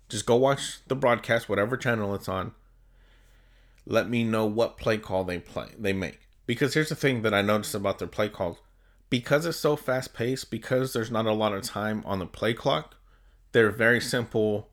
Just 0.07 0.25
go 0.25 0.36
watch 0.36 0.79
the 0.88 0.95
broadcast, 0.95 1.50
whatever 1.50 1.75
channel 1.75 2.15
it's 2.15 2.29
on. 2.29 2.53
Let 3.86 4.09
me 4.09 4.24
know 4.24 4.45
what 4.45 4.77
play 4.77 4.98
call 4.98 5.24
they 5.24 5.39
play 5.39 5.69
they 5.77 5.93
make. 5.93 6.21
Because 6.45 6.75
here's 6.75 6.89
the 6.89 6.95
thing 6.95 7.24
that 7.24 7.33
I 7.33 7.41
noticed 7.41 7.75
about 7.75 8.00
their 8.00 8.07
play 8.07 8.29
calls. 8.29 8.57
Because 9.09 9.45
it's 9.45 9.57
so 9.57 9.75
fast 9.75 10.13
paced, 10.13 10.51
because 10.51 10.93
there's 10.93 11.12
not 11.12 11.25
a 11.25 11.33
lot 11.33 11.53
of 11.53 11.63
time 11.63 12.03
on 12.05 12.19
the 12.19 12.25
play 12.25 12.53
clock, 12.53 12.95
they're 13.51 13.71
very 13.71 14.01
simple 14.01 14.69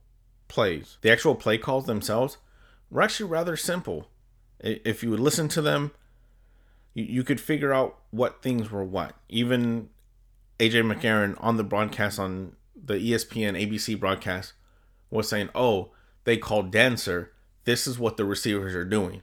plays. 0.48 0.98
The 1.00 1.10
actual 1.10 1.34
play 1.34 1.56
calls 1.58 1.86
themselves 1.86 2.36
were 2.90 3.02
actually 3.02 3.30
rather 3.30 3.56
simple. 3.56 4.08
If 4.60 5.02
you 5.02 5.10
would 5.10 5.20
listen 5.20 5.48
to 5.48 5.62
them, 5.62 5.92
you, 6.94 7.04
you 7.04 7.24
could 7.24 7.40
figure 7.40 7.72
out 7.72 7.98
what 8.10 8.42
things 8.42 8.70
were 8.70 8.84
what. 8.84 9.14
Even 9.28 9.88
AJ 10.62 10.84
McCarron 10.84 11.36
on 11.40 11.56
the 11.56 11.64
broadcast 11.64 12.20
on 12.20 12.54
the 12.76 12.94
ESPN 12.94 13.60
ABC 13.60 13.98
broadcast 13.98 14.52
was 15.10 15.28
saying, 15.28 15.48
"Oh, 15.56 15.90
they 16.22 16.36
called 16.36 16.70
dancer. 16.70 17.32
This 17.64 17.88
is 17.88 17.98
what 17.98 18.16
the 18.16 18.24
receivers 18.24 18.74
are 18.76 18.84
doing." 18.84 19.22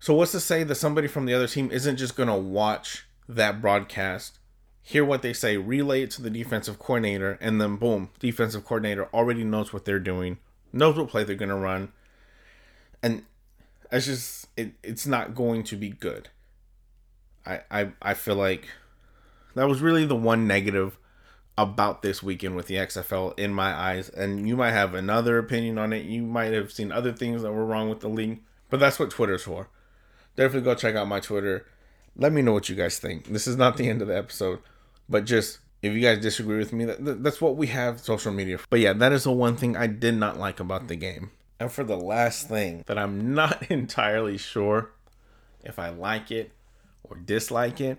So 0.00 0.14
what's 0.14 0.32
to 0.32 0.40
say 0.40 0.64
that 0.64 0.74
somebody 0.74 1.06
from 1.06 1.26
the 1.26 1.34
other 1.34 1.46
team 1.46 1.70
isn't 1.70 1.96
just 1.96 2.16
going 2.16 2.28
to 2.28 2.34
watch 2.34 3.06
that 3.28 3.60
broadcast, 3.60 4.40
hear 4.82 5.04
what 5.04 5.22
they 5.22 5.32
say, 5.32 5.56
relay 5.56 6.02
it 6.02 6.10
to 6.12 6.22
the 6.22 6.30
defensive 6.30 6.80
coordinator, 6.80 7.38
and 7.40 7.60
then 7.60 7.76
boom, 7.76 8.10
defensive 8.18 8.64
coordinator 8.64 9.08
already 9.14 9.44
knows 9.44 9.72
what 9.72 9.84
they're 9.84 10.00
doing, 10.00 10.38
knows 10.72 10.96
what 10.96 11.08
play 11.08 11.22
they're 11.22 11.36
going 11.36 11.50
to 11.50 11.54
run, 11.54 11.92
and 13.00 13.24
it's 13.92 14.06
just 14.06 14.48
it, 14.56 14.72
it's 14.82 15.06
not 15.06 15.36
going 15.36 15.62
to 15.64 15.76
be 15.76 15.90
good. 15.90 16.30
I, 17.46 17.60
I 17.70 17.92
I 18.02 18.14
feel 18.14 18.34
like 18.34 18.66
that 19.58 19.68
was 19.68 19.80
really 19.80 20.04
the 20.04 20.16
one 20.16 20.46
negative 20.46 20.98
about 21.58 22.02
this 22.02 22.22
weekend 22.22 22.54
with 22.54 22.68
the 22.68 22.76
XFL 22.76 23.36
in 23.38 23.52
my 23.52 23.74
eyes. 23.74 24.08
And 24.08 24.48
you 24.48 24.56
might 24.56 24.70
have 24.70 24.94
another 24.94 25.38
opinion 25.38 25.76
on 25.76 25.92
it. 25.92 26.04
You 26.04 26.22
might 26.22 26.52
have 26.52 26.70
seen 26.70 26.92
other 26.92 27.12
things 27.12 27.42
that 27.42 27.52
were 27.52 27.66
wrong 27.66 27.88
with 27.88 28.00
the 28.00 28.08
league. 28.08 28.40
But 28.70 28.78
that's 28.78 28.98
what 28.98 29.10
Twitter's 29.10 29.42
for. 29.42 29.68
Definitely 30.36 30.62
go 30.62 30.76
check 30.76 30.94
out 30.94 31.08
my 31.08 31.18
Twitter. 31.18 31.66
Let 32.16 32.32
me 32.32 32.42
know 32.42 32.52
what 32.52 32.68
you 32.68 32.76
guys 32.76 33.00
think. 33.00 33.26
This 33.26 33.48
is 33.48 33.56
not 33.56 33.76
the 33.76 33.88
end 33.88 34.02
of 34.02 34.08
the 34.08 34.16
episode, 34.16 34.60
but 35.08 35.24
just 35.24 35.58
if 35.82 35.92
you 35.92 36.00
guys 36.00 36.20
disagree 36.20 36.58
with 36.58 36.72
me, 36.72 36.84
that, 36.84 37.22
that's 37.24 37.40
what 37.40 37.56
we 37.56 37.66
have 37.68 38.00
social 38.00 38.32
media. 38.32 38.58
For. 38.58 38.66
But 38.70 38.80
yeah, 38.80 38.92
that 38.92 39.12
is 39.12 39.24
the 39.24 39.32
one 39.32 39.56
thing 39.56 39.76
I 39.76 39.88
did 39.88 40.14
not 40.14 40.38
like 40.38 40.60
about 40.60 40.86
the 40.86 40.96
game. 40.96 41.32
And 41.58 41.72
for 41.72 41.82
the 41.82 41.96
last 41.96 42.48
thing 42.48 42.84
that 42.86 42.98
I'm 42.98 43.34
not 43.34 43.68
entirely 43.70 44.38
sure 44.38 44.92
if 45.64 45.78
I 45.78 45.88
like 45.88 46.30
it 46.30 46.52
or 47.02 47.16
dislike 47.16 47.80
it, 47.80 47.98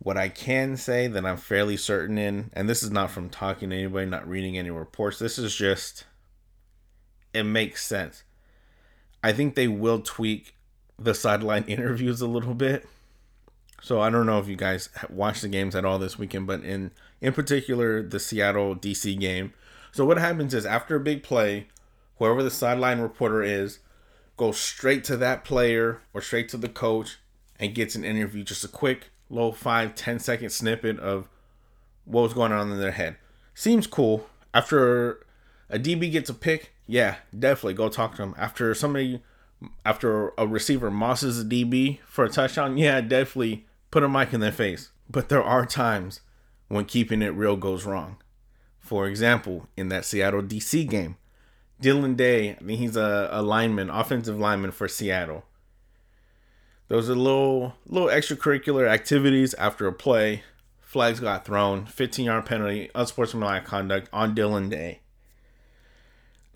what 0.00 0.16
I 0.16 0.28
can 0.28 0.76
say 0.76 1.08
that 1.08 1.26
I'm 1.26 1.36
fairly 1.36 1.76
certain 1.76 2.18
in, 2.18 2.50
and 2.52 2.68
this 2.68 2.82
is 2.82 2.90
not 2.90 3.10
from 3.10 3.28
talking 3.28 3.70
to 3.70 3.76
anybody, 3.76 4.06
not 4.06 4.28
reading 4.28 4.56
any 4.56 4.70
reports, 4.70 5.18
this 5.18 5.38
is 5.38 5.54
just 5.54 6.04
it 7.34 7.42
makes 7.42 7.84
sense. 7.84 8.24
I 9.22 9.32
think 9.32 9.54
they 9.54 9.68
will 9.68 10.00
tweak 10.00 10.54
the 10.98 11.14
sideline 11.14 11.64
interviews 11.68 12.20
a 12.20 12.26
little 12.26 12.54
bit. 12.54 12.86
So 13.80 14.00
I 14.00 14.10
don't 14.10 14.26
know 14.26 14.38
if 14.38 14.48
you 14.48 14.56
guys 14.56 14.88
watched 15.08 15.42
the 15.42 15.48
games 15.48 15.76
at 15.76 15.84
all 15.84 15.98
this 15.98 16.18
weekend, 16.18 16.46
but 16.46 16.64
in 16.64 16.90
in 17.20 17.32
particular 17.32 18.02
the 18.02 18.18
Seattle 18.18 18.74
DC 18.74 19.18
game. 19.18 19.52
So 19.92 20.04
what 20.04 20.18
happens 20.18 20.54
is 20.54 20.66
after 20.66 20.96
a 20.96 21.00
big 21.00 21.22
play, 21.22 21.68
whoever 22.18 22.42
the 22.42 22.50
sideline 22.50 23.00
reporter 23.00 23.42
is 23.42 23.78
goes 24.36 24.58
straight 24.58 25.04
to 25.04 25.16
that 25.16 25.44
player 25.44 26.00
or 26.12 26.20
straight 26.20 26.48
to 26.50 26.56
the 26.56 26.68
coach 26.68 27.18
and 27.58 27.74
gets 27.74 27.94
an 27.94 28.04
interview, 28.04 28.44
just 28.44 28.64
a 28.64 28.68
quick 28.68 29.10
little 29.30 29.52
five, 29.52 29.94
10 29.94 30.18
second 30.18 30.50
snippet 30.50 30.98
of 30.98 31.28
what 32.04 32.22
was 32.22 32.34
going 32.34 32.52
on 32.52 32.70
in 32.70 32.78
their 32.78 32.92
head. 32.92 33.16
Seems 33.54 33.86
cool. 33.86 34.26
After 34.54 35.26
a 35.68 35.78
DB 35.78 36.10
gets 36.10 36.30
a 36.30 36.34
pick, 36.34 36.72
yeah, 36.86 37.16
definitely 37.36 37.74
go 37.74 37.88
talk 37.88 38.16
to 38.16 38.22
him. 38.22 38.34
After 38.38 38.74
somebody, 38.74 39.22
after 39.84 40.32
a 40.38 40.46
receiver 40.46 40.90
mosses 40.90 41.40
a 41.40 41.44
DB 41.44 41.98
for 42.06 42.24
a 42.24 42.30
touchdown, 42.30 42.78
yeah, 42.78 43.00
definitely 43.00 43.66
put 43.90 44.02
a 44.02 44.08
mic 44.08 44.32
in 44.32 44.40
their 44.40 44.52
face. 44.52 44.90
But 45.10 45.28
there 45.28 45.42
are 45.42 45.66
times 45.66 46.20
when 46.68 46.84
keeping 46.84 47.22
it 47.22 47.28
real 47.28 47.56
goes 47.56 47.84
wrong. 47.84 48.16
For 48.78 49.06
example, 49.06 49.68
in 49.76 49.88
that 49.90 50.04
Seattle 50.04 50.42
DC 50.42 50.88
game, 50.88 51.16
Dylan 51.82 52.16
Day, 52.16 52.56
I 52.58 52.62
mean, 52.62 52.78
he's 52.78 52.96
a, 52.96 53.28
a 53.30 53.42
lineman, 53.42 53.90
offensive 53.90 54.38
lineman 54.38 54.70
for 54.70 54.88
Seattle. 54.88 55.44
Those 56.88 57.10
are 57.10 57.14
little 57.14 57.74
little 57.86 58.08
extracurricular 58.08 58.88
activities 58.88 59.54
after 59.54 59.86
a 59.86 59.92
play. 59.92 60.42
Flags 60.80 61.20
got 61.20 61.44
thrown, 61.44 61.84
15 61.84 62.24
yard 62.24 62.46
penalty, 62.46 62.90
unsportsmanlike 62.94 63.66
conduct 63.66 64.08
on 64.12 64.34
Dylan 64.34 64.70
Day. 64.70 65.00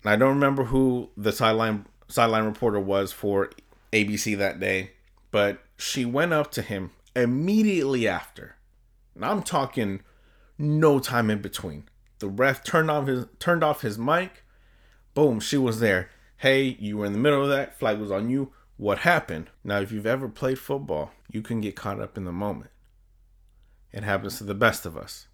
And 0.03 0.11
I 0.11 0.15
don't 0.15 0.33
remember 0.33 0.65
who 0.65 1.09
the 1.15 1.31
sideline 1.31 1.85
sideline 2.07 2.45
reporter 2.45 2.79
was 2.79 3.11
for 3.11 3.51
ABC 3.91 4.35
that 4.37 4.59
day, 4.59 4.91
but 5.29 5.63
she 5.77 6.03
went 6.03 6.33
up 6.33 6.49
to 6.51 6.63
him 6.63 6.91
immediately 7.15 8.07
after. 8.07 8.55
And 9.13 9.23
I'm 9.23 9.43
talking 9.43 10.01
no 10.57 10.99
time 10.99 11.29
in 11.29 11.41
between. 11.41 11.85
The 12.19 12.27
ref 12.27 12.63
turned 12.63 12.89
off 12.89 13.05
his 13.05 13.27
turned 13.37 13.63
off 13.63 13.81
his 13.81 13.99
mic. 13.99 14.43
Boom, 15.13 15.39
she 15.39 15.57
was 15.57 15.79
there. 15.79 16.09
Hey, 16.37 16.75
you 16.79 16.97
were 16.97 17.05
in 17.05 17.13
the 17.13 17.19
middle 17.19 17.43
of 17.43 17.49
that. 17.49 17.77
Flag 17.77 17.99
was 17.99 18.11
on 18.11 18.31
you. 18.31 18.51
What 18.83 18.97
happened? 18.97 19.49
Now, 19.63 19.79
if 19.79 19.93
you've 19.93 20.05
ever 20.05 20.27
played 20.27 20.59
football, 20.59 21.11
you 21.31 21.41
can 21.41 21.61
get 21.61 21.73
caught 21.73 22.01
up 22.01 22.17
in 22.17 22.25
the 22.25 22.33
moment. 22.33 22.69
It 23.93 24.03
happens 24.03 24.39
to 24.39 24.43
the 24.43 24.53
best 24.53 24.85
of 24.85 24.97
us. 24.97 25.27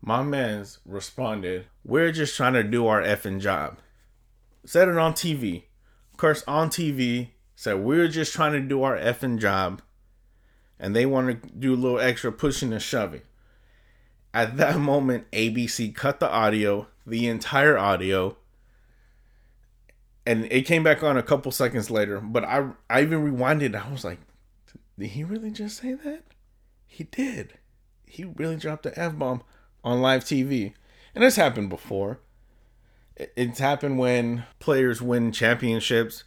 My 0.00 0.22
man's 0.22 0.78
responded, 0.86 1.66
We're 1.84 2.12
just 2.12 2.36
trying 2.36 2.52
to 2.52 2.62
do 2.62 2.86
our 2.86 3.02
effing 3.02 3.40
job. 3.40 3.78
Said 4.64 4.86
it 4.86 4.96
on 4.96 5.14
TV. 5.14 5.64
Of 6.12 6.18
course, 6.18 6.44
on 6.46 6.70
TV, 6.70 7.30
said, 7.56 7.80
We're 7.80 8.06
just 8.06 8.32
trying 8.32 8.52
to 8.52 8.60
do 8.60 8.84
our 8.84 8.96
effing 8.96 9.40
job. 9.40 9.82
And 10.78 10.94
they 10.94 11.06
want 11.06 11.42
to 11.42 11.48
do 11.50 11.74
a 11.74 11.82
little 11.82 11.98
extra 11.98 12.30
pushing 12.30 12.72
and 12.72 12.80
shoving. 12.80 13.22
At 14.32 14.56
that 14.58 14.78
moment, 14.78 15.28
ABC 15.32 15.92
cut 15.92 16.20
the 16.20 16.30
audio, 16.30 16.86
the 17.04 17.26
entire 17.26 17.76
audio, 17.76 18.36
and 20.26 20.50
it 20.50 20.62
came 20.62 20.82
back 20.82 21.02
on 21.02 21.16
a 21.16 21.22
couple 21.22 21.52
seconds 21.52 21.90
later. 21.90 22.20
But 22.20 22.44
I, 22.44 22.68
I 22.88 23.02
even 23.02 23.30
rewinded. 23.30 23.74
I 23.74 23.90
was 23.90 24.04
like, 24.04 24.18
did 24.98 25.08
he 25.08 25.24
really 25.24 25.50
just 25.50 25.78
say 25.78 25.94
that? 25.94 26.22
He 26.86 27.04
did. 27.04 27.54
He 28.06 28.24
really 28.24 28.56
dropped 28.56 28.84
the 28.84 28.98
f 28.98 29.16
bomb 29.16 29.42
on 29.82 30.00
live 30.00 30.24
TV. 30.24 30.72
And 31.14 31.22
this 31.22 31.36
happened 31.36 31.68
before. 31.68 32.20
It's 33.16 33.58
happened 33.58 33.98
when 33.98 34.44
players 34.58 35.00
win 35.00 35.30
championships 35.30 36.24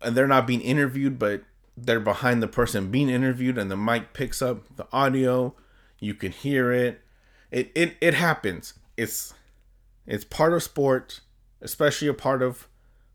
and 0.00 0.16
they're 0.16 0.26
not 0.26 0.46
being 0.46 0.60
interviewed, 0.60 1.18
but 1.18 1.42
they're 1.76 2.00
behind 2.00 2.42
the 2.42 2.48
person 2.48 2.90
being 2.90 3.08
interviewed 3.08 3.58
and 3.58 3.70
the 3.70 3.76
mic 3.76 4.12
picks 4.12 4.42
up 4.42 4.76
the 4.76 4.88
audio. 4.92 5.54
You 6.00 6.14
can 6.14 6.32
hear 6.32 6.72
it. 6.72 7.00
It 7.50 7.70
it, 7.74 7.96
it 8.00 8.14
happens. 8.14 8.74
It's 8.96 9.34
it's 10.06 10.24
part 10.24 10.52
of 10.52 10.62
sport, 10.62 11.20
especially 11.60 12.08
a 12.08 12.14
part 12.14 12.42
of 12.42 12.68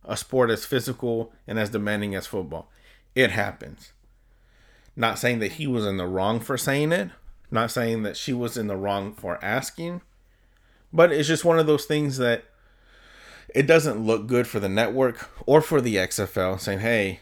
a 0.06 0.18
sport 0.18 0.50
as 0.50 0.66
physical 0.66 1.32
and 1.48 1.58
as 1.58 1.70
demanding 1.70 2.16
as 2.16 2.28
football. 2.28 2.70
It 3.16 3.32
happens. 3.32 3.94
Not 4.96 5.20
saying 5.20 5.40
that 5.40 5.54
he 5.54 5.68
was 5.68 5.86
in 5.86 5.98
the 5.98 6.06
wrong 6.06 6.40
for 6.40 6.58
saying 6.58 6.92
it, 6.92 7.10
not 7.50 7.72
saying 7.72 8.04
that 8.04 8.18
she 8.18 8.34
was 8.34 8.58
in 8.58 8.68
the 8.68 8.76
wrong 8.76 9.14
for 9.14 9.44
asking, 9.44 10.02
but 10.92 11.12
it's 11.12 11.28
just 11.28 11.46
one 11.46 11.60
of 11.60 11.68
those 11.68 11.86
things 11.86 12.18
that 12.18 12.46
it 13.54 13.68
doesn't 13.68 14.06
look 14.06 14.28
good 14.28 14.48
for 14.48 14.60
the 14.60 14.70
network 14.70 15.30
or 15.46 15.62
for 15.62 15.82
the 15.82 15.96
XFL 15.96 16.60
saying, 16.60 16.80
hey, 16.80 17.20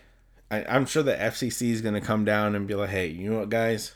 I, 0.50 0.76
am 0.76 0.86
sure 0.86 1.04
the 1.04 1.14
FCC 1.14 1.72
is 1.72 1.82
going 1.82 1.94
to 1.94 2.02
come 2.02 2.26
down 2.26 2.56
and 2.56 2.68
be 2.68 2.76
like, 2.76 2.90
hey, 2.90 3.08
you 3.08 3.30
know 3.30 3.40
what, 3.40 3.50
guys? 3.50 3.96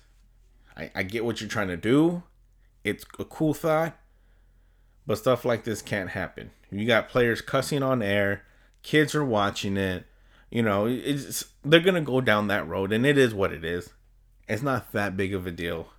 I, 0.77 0.92
I 0.96 1.04
get 1.04 1.25
what 1.25 1.42
you're 1.42 1.50
trying 1.50 1.68
to 1.68 1.77
do. 1.77 2.24
It's 2.84 3.06
a 3.20 3.25
cool 3.25 3.54
thought, 3.54 3.98
but 5.06 5.18
stuff 5.18 5.44
like 5.44 5.63
this 5.63 5.82
can't 5.82 6.12
happen. 6.12 6.51
You 6.72 6.86
got 6.86 7.10
players 7.10 7.42
cussing 7.42 7.84
on 7.84 8.01
air, 8.01 8.44
kids 8.86 9.15
are 9.15 9.25
watching 9.25 9.77
it. 9.77 10.06
You 10.51 10.62
know, 10.62 10.86
it's 10.86 11.46
they're 11.65 11.80
gonna 11.80 12.01
go 12.01 12.22
down 12.22 12.48
that 12.48 12.68
road, 12.68 12.94
and 12.94 13.06
it 13.06 13.18
is 13.18 13.34
what 13.34 13.51
it 13.51 13.65
is. 13.65 13.89
It's 14.48 14.62
not 14.62 14.92
that 14.94 15.18
big 15.18 15.34
of 15.34 15.48
a 15.48 15.51
deal. 15.51 15.89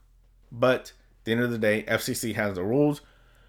But 0.53 0.93
at 1.21 1.25
the 1.25 1.33
end 1.33 1.43
of 1.43 1.51
the 1.51 1.59
day, 1.59 1.83
FCC 1.89 2.35
has 2.37 2.55
the 2.55 2.63
rules. 2.63 3.01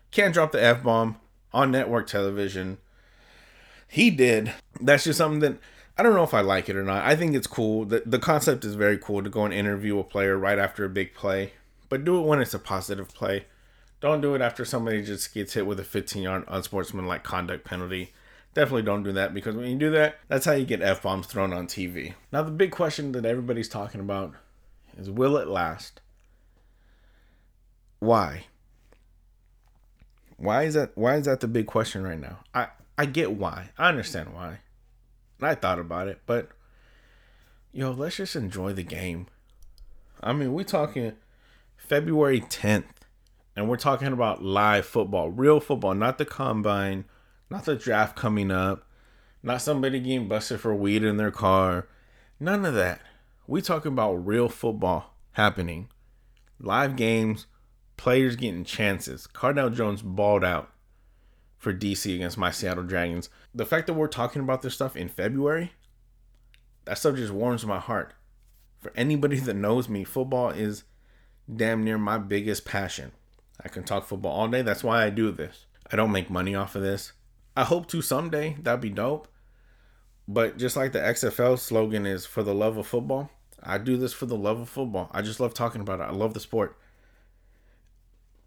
Can't 0.10 0.34
drop 0.34 0.52
the 0.52 0.62
F 0.62 0.84
bomb 0.84 1.18
on 1.54 1.72
network 1.72 2.08
television. 2.08 2.80
He 3.88 4.10
did. 4.10 4.54
That's 4.82 5.04
just 5.04 5.20
something 5.20 5.40
that 5.42 5.60
I 5.98 6.04
don't 6.04 6.16
know 6.16 6.24
if 6.24 6.34
I 6.34 6.42
like 6.42 6.68
it 6.68 6.76
or 6.76 6.84
not. 6.84 7.06
I 7.06 7.16
think 7.16 7.36
it's 7.36 7.48
cool. 7.48 7.86
The, 7.86 8.04
the 8.06 8.20
concept 8.20 8.66
is 8.66 8.74
very 8.74 8.98
cool 8.98 9.24
to 9.24 9.30
go 9.30 9.46
and 9.46 9.54
interview 9.54 10.00
a 10.00 10.04
player 10.04 10.36
right 10.36 10.58
after 10.58 10.84
a 10.84 10.90
big 10.90 11.14
play, 11.14 11.54
but 11.90 12.04
do 12.04 12.20
it 12.20 12.26
when 12.26 12.42
it's 12.42 12.56
a 12.56 12.60
positive 12.60 13.10
play. 13.10 13.46
Don't 14.02 14.22
do 14.22 14.34
it 14.34 14.42
after 14.42 14.66
somebody 14.66 15.04
just 15.04 15.34
gets 15.34 15.54
hit 15.54 15.68
with 15.68 15.80
a 15.80 15.84
15 15.84 16.24
yard 16.24 16.44
unsportsmanlike 16.48 17.24
conduct 17.24 17.64
penalty. 17.64 18.14
Definitely 18.58 18.82
don't 18.82 19.04
do 19.04 19.12
that 19.12 19.36
because 19.36 19.56
when 19.56 19.70
you 19.70 19.76
do 19.76 19.92
that, 19.92 20.18
that's 20.30 20.46
how 20.46 20.54
you 20.54 20.66
get 20.66 20.82
F 20.82 21.04
bombs 21.04 21.28
thrown 21.28 21.54
on 21.54 21.68
TV. 21.68 22.16
Now, 22.32 22.42
the 22.42 22.50
big 22.50 22.72
question 22.72 23.12
that 23.12 23.24
everybody's 23.24 23.70
talking 23.70 24.02
about 24.02 24.34
is 24.98 25.12
will 25.12 25.38
it 25.38 25.48
last? 25.48 26.02
Why? 28.00 28.46
Why 30.38 30.64
is 30.64 30.74
that 30.74 30.98
why 30.98 31.18
is 31.18 31.26
that 31.26 31.40
the 31.40 31.48
big 31.48 31.68
question 31.68 32.02
right 32.02 32.20
now? 32.20 32.40
I 32.52 32.70
I 32.98 33.06
get 33.06 33.34
why. 33.34 33.70
I 33.78 33.90
understand 33.90 34.34
why. 34.34 34.62
And 35.38 35.48
I 35.48 35.54
thought 35.54 35.78
about 35.78 36.08
it, 36.08 36.22
but 36.26 36.50
yo, 37.72 37.92
let's 37.92 38.16
just 38.16 38.36
enjoy 38.36 38.74
the 38.74 38.82
game. 38.82 39.28
I 40.20 40.34
mean, 40.34 40.52
we're 40.52 40.64
talking 40.64 41.14
February 41.76 42.42
10th 42.42 42.86
and 43.56 43.70
we're 43.70 43.78
talking 43.78 44.14
about 44.14 44.44
live 44.44 44.88
football, 44.88 45.30
real 45.30 45.60
football, 45.60 45.94
not 45.94 46.18
the 46.18 46.26
combine, 46.26 47.06
not 47.50 47.66
the 47.66 47.76
draft 47.76 48.16
coming 48.16 48.52
up, 48.52 48.88
not 49.44 49.62
somebody 49.62 50.00
getting 50.00 50.28
busted 50.28 50.60
for 50.60 50.76
weed 50.76 51.04
in 51.04 51.18
their 51.18 51.32
car. 51.32 51.88
None 52.40 52.66
of 52.66 52.74
that. 52.74 53.02
We 53.48 53.62
talking 53.62 53.94
about 53.94 54.26
real 54.26 54.50
football 54.50 55.14
happening. 55.32 55.90
Live 56.60 56.96
games, 56.96 57.48
players 57.96 58.36
getting 58.36 58.66
chances. 58.66 59.28
Cardale 59.34 59.74
Jones 59.74 60.02
balled 60.02 60.44
out 60.44 60.72
for 61.58 61.74
DC 61.74 62.14
against 62.14 62.38
my 62.38 62.52
Seattle 62.52 62.84
Dragons. 62.84 63.30
The 63.54 63.66
fact 63.66 63.88
that 63.88 63.94
we're 63.94 64.08
talking 64.08 64.42
about 64.42 64.62
this 64.62 64.76
stuff 64.76 64.96
in 64.96 65.10
February, 65.10 65.74
that 66.86 66.98
stuff 66.98 67.16
just 67.16 67.34
warms 67.34 67.66
my 67.66 67.80
heart. 67.80 68.14
For 68.80 68.92
anybody 68.96 69.40
that 69.40 69.56
knows 69.56 69.90
me, 69.90 70.04
football 70.04 70.50
is 70.50 70.84
damn 71.54 71.84
near 71.84 71.98
my 71.98 72.18
biggest 72.18 72.66
passion. 72.66 73.12
I 73.64 73.70
can 73.70 73.84
talk 73.84 74.06
football 74.06 74.34
all 74.34 74.48
day. 74.48 74.62
That's 74.62 74.84
why 74.84 75.04
I 75.04 75.10
do 75.10 75.32
this. 75.32 75.66
I 75.92 75.96
don't 75.96 76.12
make 76.12 76.30
money 76.30 76.54
off 76.54 76.76
of 76.76 76.82
this. 76.82 77.14
I 77.58 77.64
hope 77.64 77.88
to 77.88 78.04
someday. 78.04 78.56
That'd 78.62 78.82
be 78.82 78.92
dope. 78.92 79.28
But 80.28 80.58
just 80.58 80.76
like 80.76 80.92
the 80.92 81.00
XFL 81.00 81.58
slogan 81.58 82.06
is 82.06 82.24
for 82.24 82.44
the 82.44 82.54
love 82.54 82.78
of 82.78 82.86
football, 82.86 83.32
I 83.64 83.80
do 83.80 83.98
this 83.98 84.14
for 84.14 84.28
the 84.28 84.38
love 84.38 84.60
of 84.60 84.70
football. 84.70 85.10
I 85.12 85.24
just 85.24 85.40
love 85.40 85.56
talking 85.56 85.82
about 85.82 86.00
it. 86.00 86.04
I 86.04 86.12
love 86.12 86.36
the 86.36 86.40
sport. 86.40 86.78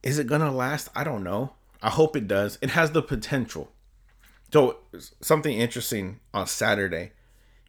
Is 0.04 0.20
it 0.20 0.28
gonna 0.28 0.52
last? 0.52 0.90
I 0.94 1.02
don't 1.02 1.24
know. 1.24 1.54
I 1.82 1.90
hope 1.90 2.14
it 2.14 2.28
does. 2.28 2.56
It 2.62 2.70
has 2.70 2.92
the 2.92 3.02
potential. 3.02 3.72
So 4.52 4.78
something 5.20 5.58
interesting 5.58 6.20
on 6.32 6.46
Saturday. 6.46 7.10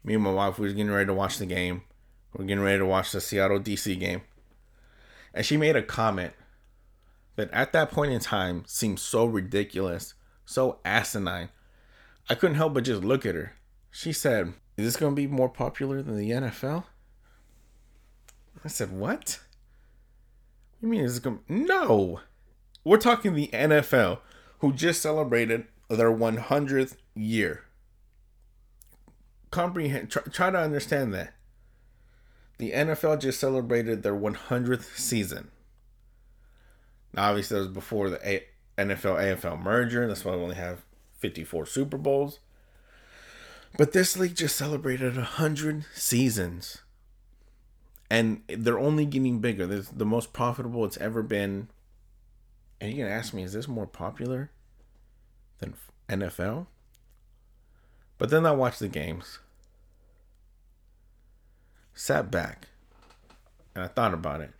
Me 0.03 0.13
and 0.13 0.23
my 0.23 0.31
wife 0.31 0.59
we 0.59 0.65
was 0.65 0.73
getting 0.73 0.91
ready 0.91 1.07
to 1.07 1.13
watch 1.13 1.39
the 1.39 1.47
game. 1.47 1.81
We 2.37 2.43
are 2.43 2.47
getting 2.47 2.63
ready 2.63 2.77
to 2.77 2.85
watch 2.85 3.11
the 3.11 3.19
Seattle 3.19 3.59
DC 3.59 3.99
game. 3.99 4.21
And 5.33 5.43
she 5.43 5.57
made 5.57 5.75
a 5.75 5.81
comment 5.81 6.33
that 7.35 7.49
at 7.51 7.73
that 7.73 7.89
point 7.89 8.11
in 8.11 8.19
time 8.19 8.63
seemed 8.67 8.99
so 8.99 9.25
ridiculous, 9.25 10.13
so 10.51 10.79
asinine. 10.83 11.49
I 12.29 12.35
couldn't 12.35 12.57
help 12.57 12.73
but 12.73 12.83
just 12.83 13.03
look 13.03 13.25
at 13.25 13.35
her. 13.35 13.53
She 13.89 14.11
said, 14.11 14.53
Is 14.77 14.85
this 14.85 14.97
going 14.97 15.13
to 15.13 15.21
be 15.21 15.27
more 15.27 15.49
popular 15.49 16.01
than 16.01 16.17
the 16.17 16.31
NFL? 16.31 16.83
I 18.63 18.67
said, 18.67 18.91
What? 18.91 19.39
You 20.81 20.87
mean 20.87 21.01
is 21.01 21.17
it 21.17 21.23
going 21.23 21.39
to... 21.47 21.53
No! 21.53 22.19
We're 22.83 22.97
talking 22.97 23.33
the 23.33 23.49
NFL, 23.53 24.19
who 24.59 24.73
just 24.73 25.01
celebrated 25.01 25.67
their 25.89 26.11
100th 26.11 26.95
year. 27.15 27.65
Comprehend, 29.51 30.09
try, 30.09 30.23
try 30.23 30.49
to 30.49 30.57
understand 30.57 31.13
that. 31.13 31.33
The 32.57 32.71
NFL 32.71 33.21
just 33.21 33.39
celebrated 33.39 34.03
their 34.03 34.15
100th 34.15 34.97
season. 34.97 35.51
Now, 37.13 37.29
obviously, 37.29 37.55
that 37.55 37.65
was 37.65 37.73
before 37.73 38.09
the 38.09 38.17
NFL 38.77 39.19
AFL 39.19 39.61
merger. 39.61 40.07
That's 40.07 40.25
why 40.25 40.35
we 40.35 40.43
only 40.43 40.55
have 40.55 40.83
54 41.19 41.65
Super 41.65 41.97
Bowls. 41.97 42.39
But 43.77 43.93
this 43.93 44.17
league 44.17 44.35
just 44.35 44.55
celebrated 44.55 45.15
100 45.15 45.85
seasons. 45.93 46.79
And 48.09 48.41
they're 48.47 48.79
only 48.79 49.05
getting 49.05 49.39
bigger. 49.39 49.65
This 49.65 49.87
the 49.87 50.05
most 50.05 50.33
profitable 50.33 50.83
it's 50.83 50.97
ever 50.97 51.23
been. 51.23 51.69
And 52.81 52.91
you 52.91 52.97
can 52.97 53.11
ask 53.11 53.33
me, 53.33 53.43
is 53.43 53.53
this 53.53 53.67
more 53.67 53.87
popular 53.87 54.51
than 55.59 55.75
NFL? 56.09 56.67
But 58.17 58.29
then 58.29 58.45
I 58.45 58.51
watched 58.51 58.79
the 58.79 58.87
games, 58.87 59.39
sat 61.93 62.29
back, 62.29 62.67
and 63.73 63.83
I 63.83 63.87
thought 63.87 64.13
about 64.13 64.41
it. 64.41 64.51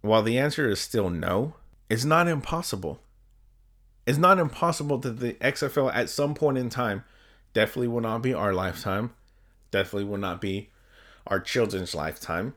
While 0.00 0.22
the 0.22 0.38
answer 0.38 0.68
is 0.68 0.78
still 0.78 1.10
no, 1.10 1.54
it's 1.94 2.04
not 2.04 2.26
impossible. 2.26 2.98
It's 4.04 4.18
not 4.18 4.40
impossible 4.40 4.98
that 4.98 5.20
the 5.20 5.34
XFL 5.34 5.94
at 5.94 6.10
some 6.10 6.34
point 6.34 6.58
in 6.58 6.68
time 6.68 7.04
definitely 7.52 7.86
will 7.86 8.00
not 8.00 8.20
be 8.20 8.34
our 8.34 8.52
lifetime, 8.52 9.14
definitely 9.70 10.06
will 10.06 10.18
not 10.18 10.40
be 10.40 10.70
our 11.24 11.38
children's 11.38 11.94
lifetime. 11.94 12.54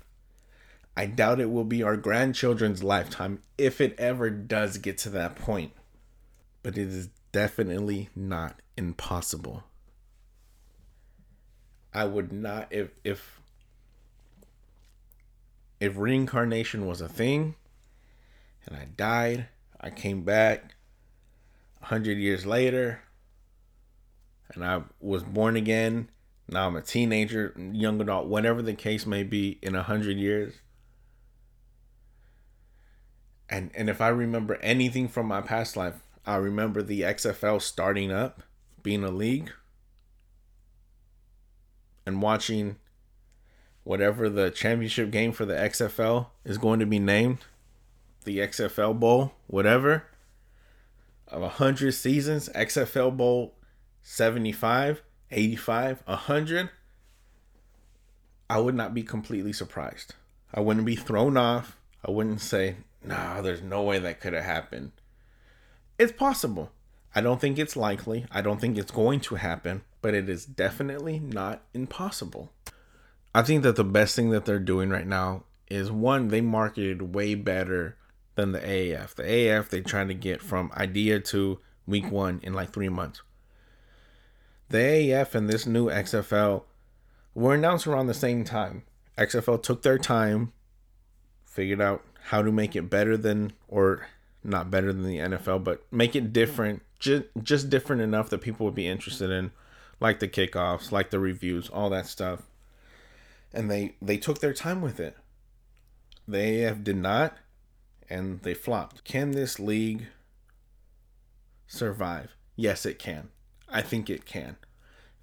I 0.96 1.06
doubt 1.06 1.40
it 1.40 1.52
will 1.52 1.66
be 1.66 1.84
our 1.84 1.96
grandchildren's 1.96 2.84
lifetime 2.84 3.44
if 3.60 3.80
it 3.80 3.94
ever 4.00 4.32
does 4.32 4.80
get 4.80 4.98
to 5.00 5.10
that 5.12 5.36
point. 5.36 5.72
But 6.64 6.76
it 6.76 6.88
is 6.88 7.10
definitely 7.32 8.10
not 8.16 8.60
impossible. 8.76 9.66
I 11.94 12.06
would 12.06 12.34
not 12.34 12.70
if 12.72 12.90
if 13.04 13.40
if 15.80 15.96
reincarnation 15.96 16.88
was 16.88 17.02
a 17.02 17.08
thing 17.08 17.54
and 18.68 18.76
I 18.76 18.86
died, 18.96 19.48
I 19.80 19.90
came 19.90 20.24
back, 20.24 20.76
100 21.80 22.18
years 22.18 22.46
later 22.46 23.02
and 24.54 24.64
I 24.64 24.82
was 25.00 25.24
born 25.24 25.56
again. 25.56 26.10
Now 26.50 26.68
I'm 26.68 26.76
a 26.76 26.82
teenager, 26.82 27.54
young 27.58 28.00
adult, 28.02 28.28
whatever 28.28 28.62
the 28.62 28.74
case 28.74 29.06
may 29.06 29.24
be 29.24 29.60
in 29.62 29.74
100 29.74 30.18
years. 30.18 30.56
And 33.50 33.72
and 33.76 33.90
if 33.90 34.02
I 34.02 34.10
remember 34.10 34.56
anything 34.56 35.08
from 35.08 35.28
my 35.28 35.42
past 35.42 35.78
life, 35.78 35.96
I 36.26 36.36
remember 36.36 36.82
the 36.82 37.02
XFL 37.02 37.62
starting 37.62 38.12
up, 38.12 38.44
being 38.84 39.04
a 39.04 39.12
league 39.12 39.52
and 42.06 42.22
watching 42.22 42.78
whatever 43.84 44.30
the 44.30 44.50
championship 44.50 45.12
game 45.12 45.32
for 45.32 45.46
the 45.46 45.54
XFL 45.54 46.28
is 46.44 46.58
going 46.58 46.80
to 46.82 46.86
be 46.86 47.00
named, 47.00 47.40
the 48.28 48.40
XFL 48.40 49.00
Bowl, 49.00 49.32
whatever 49.48 50.04
of 51.30 51.42
100 51.42 51.94
seasons, 51.94 52.50
XFL 52.50 53.16
Bowl 53.16 53.56
75, 54.04 55.02
85, 55.32 56.04
100, 56.06 56.70
I 58.50 58.60
would 58.60 58.76
not 58.76 58.94
be 58.94 59.04
completely 59.04 59.54
surprised. 59.54 60.14
I 60.54 60.60
wouldn't 60.60 60.86
be 60.86 60.96
thrown 60.96 61.38
off. 61.38 61.78
I 62.06 62.12
wouldn't 62.12 62.42
say, 62.42 62.76
nah, 63.04 63.42
there's 63.42 63.62
no 63.62 63.82
way 63.82 63.98
that 64.00 64.20
could 64.20 64.34
have 64.34 64.44
happened. 64.44 64.92
It's 65.98 66.12
possible. 66.12 66.72
I 67.16 67.22
don't 67.22 67.40
think 67.40 67.58
it's 67.58 67.76
likely. 67.78 68.26
I 68.30 68.42
don't 68.42 68.60
think 68.60 68.78
it's 68.78 68.92
going 68.92 69.22
to 69.22 69.36
happen, 69.36 69.84
but 70.02 70.14
it 70.14 70.28
is 70.28 70.46
definitely 70.46 71.18
not 71.18 71.64
impossible. 71.74 72.52
I 73.34 73.42
think 73.42 73.64
that 73.64 73.78
the 73.78 73.86
best 73.86 74.16
thing 74.16 74.32
that 74.32 74.46
they're 74.46 74.60
doing 74.60 74.90
right 74.90 75.08
now 75.08 75.44
is 75.70 75.92
one, 75.92 76.30
they 76.30 76.42
marketed 76.42 77.14
way 77.16 77.36
better 77.36 77.98
than 78.38 78.54
the 78.54 78.60
AAF. 78.60 79.16
The 79.16 79.24
AAF 79.24 79.68
they 79.68 79.82
trying 79.82 80.08
to 80.08 80.14
get 80.14 80.42
from 80.42 80.72
idea 80.78 81.20
to 81.20 81.60
week 81.86 82.10
one 82.10 82.40
in 82.44 82.54
like 82.54 82.72
three 82.72 82.88
months. 82.88 83.22
The 84.70 84.78
AAF 84.78 85.36
and 85.36 85.50
this 85.50 85.66
new 85.66 85.88
XFL 85.88 86.64
were 87.34 87.56
announced 87.56 87.88
around 87.88 88.08
the 88.08 88.14
same 88.14 88.44
time. 88.44 88.84
XFL 89.18 89.62
took 89.62 89.82
their 89.82 89.98
time, 89.98 90.54
figured 91.46 91.82
out 91.82 92.04
how 92.26 92.42
to 92.42 92.52
make 92.52 92.76
it 92.76 92.90
better 92.90 93.18
than, 93.18 93.54
or 93.68 94.08
not 94.44 94.70
better 94.70 94.94
than 94.94 95.04
the 95.04 95.18
NFL, 95.18 95.64
but 95.64 95.86
make 95.92 96.16
it 96.16 96.32
different, 96.32 96.84
just 97.00 97.24
just 97.42 97.70
different 97.70 98.02
enough 98.02 98.30
that 98.30 98.42
people 98.42 98.66
would 98.66 98.76
be 98.76 98.88
interested 98.88 99.32
in, 99.32 99.52
like 100.00 100.20
the 100.20 100.28
kickoffs, 100.28 100.92
like 100.92 101.10
the 101.10 101.20
reviews, 101.20 101.70
all 101.70 101.90
that 101.90 102.06
stuff. 102.06 102.44
And 103.54 103.72
they 103.72 103.96
they 104.02 104.18
took 104.18 104.40
their 104.40 104.54
time 104.54 104.82
with 104.82 105.00
it. 105.00 105.18
The 106.28 106.38
AAF 106.38 106.84
did 106.84 106.98
not 106.98 107.38
and 108.10 108.42
they 108.42 108.54
flopped. 108.54 109.04
Can 109.04 109.32
this 109.32 109.60
league 109.60 110.08
survive? 111.68 112.36
Yes, 112.56 112.86
it 112.86 113.00
can. 113.00 113.30
I 113.70 113.82
think 113.82 114.10
it 114.10 114.26
can. 114.26 114.58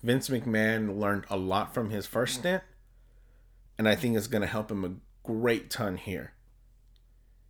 Vince 0.02 0.28
McMahon 0.28 0.98
learned 0.98 1.24
a 1.30 1.36
lot 1.36 1.72
from 1.72 1.90
his 1.90 2.06
first 2.06 2.36
stint, 2.36 2.62
and 3.78 3.88
I 3.88 3.94
think 3.94 4.16
it's 4.16 4.26
going 4.26 4.42
to 4.42 4.48
help 4.48 4.70
him 4.70 4.84
a 4.84 5.26
great 5.26 5.70
ton 5.70 5.96
here. 5.96 6.32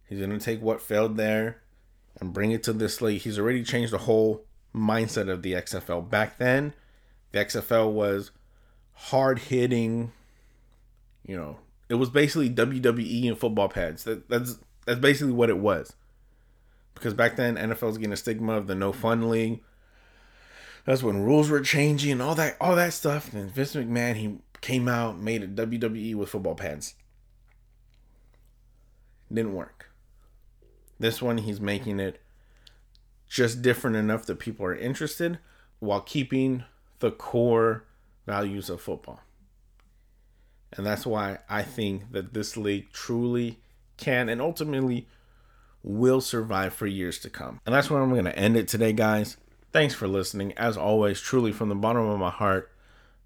He's 0.09 0.19
going 0.19 0.31
to 0.31 0.39
take 0.39 0.63
what 0.63 0.81
failed 0.81 1.17
there 1.17 1.63
and 2.21 2.33
bring 2.33 2.53
it 2.53 2.63
to 2.65 2.73
this 2.73 3.03
league. 3.03 3.23
He's 3.23 3.39
already 3.39 3.65
changed 3.65 3.93
the 3.93 3.99
whole 3.99 4.45
mindset 4.75 5.29
of 5.29 5.43
the 5.43 5.55
XFL. 5.55 6.09
Back 6.09 6.39
then, 6.39 6.75
the 7.33 7.41
XFL 7.41 7.93
was 7.93 8.31
hard 8.93 9.41
hitting, 9.41 10.13
you 11.27 11.37
know, 11.37 11.59
it 11.89 11.95
was 11.95 12.11
basically 12.11 12.51
WWE 12.51 13.29
and 13.29 13.39
football 13.39 13.69
pads. 13.69 14.05
That, 14.05 14.29
that's 14.29 14.59
that's 14.85 15.01
basically 15.01 15.33
what 15.33 15.51
it 15.51 15.59
was. 15.59 15.95
Because 16.95 17.15
back 17.15 17.37
then, 17.37 17.57
NFL 17.57 17.89
was 17.89 17.99
getting 17.99 18.13
a 18.13 18.17
stigma 18.17 18.57
of 18.57 18.67
the 18.67 18.75
no 18.75 18.93
fun 18.93 19.29
league. 19.29 19.63
That's 20.85 21.03
when 21.03 21.23
rules 21.23 21.51
were 21.51 21.61
changing 21.61 22.13
and 22.13 22.23
all 22.23 22.35
that, 22.35 22.57
all 22.61 22.77
that 22.77 22.93
stuff. 22.93 23.33
And 23.33 23.51
Vince 23.51 23.75
McMahon, 23.75 24.17
he 24.17 24.39
came 24.61 24.89
out, 24.89 25.19
made 25.19 25.43
a 25.43 25.49
WWE 25.49 26.15
with 26.15 26.29
football 26.29 26.55
pads. 26.55 26.95
Didn't 29.33 29.55
work. 29.55 29.91
This 30.99 31.21
one, 31.21 31.39
he's 31.39 31.61
making 31.61 32.01
it 32.01 32.21
just 33.29 33.63
different 33.63 33.97
enough 33.97 34.27
that 34.27 34.39
people 34.39 34.65
are 34.67 34.77
interested 34.77 35.39
while 35.81 36.01
keeping 36.01 36.65
the 37.01 37.11
core 37.11 37.85
values 38.27 38.71
of 38.71 38.81
football. 38.81 39.21
And 40.73 40.87
that's 40.87 41.07
why 41.07 41.39
I 41.49 41.63
think 41.63 42.13
that 42.13 42.35
this 42.35 42.57
league 42.57 42.93
truly 42.93 43.61
can, 43.97 44.29
and 44.29 44.41
ultimately 44.41 45.07
will 45.83 46.21
survive 46.21 46.75
for 46.75 46.87
years 46.87 47.19
to 47.21 47.31
come. 47.31 47.61
And 47.67 47.75
that's 47.75 47.91
where 47.91 48.01
I'm 48.03 48.11
going 48.11 48.25
to 48.25 48.39
end 48.39 48.57
it 48.57 48.69
today, 48.69 48.93
guys. 48.93 49.37
Thanks 49.73 49.95
for 49.95 50.09
listening. 50.09 50.53
As 50.55 50.77
always, 50.77 51.21
truly 51.21 51.53
from 51.53 51.69
the 51.69 51.75
bottom 51.75 52.09
of 52.09 52.19
my 52.19 52.31
heart, 52.31 52.71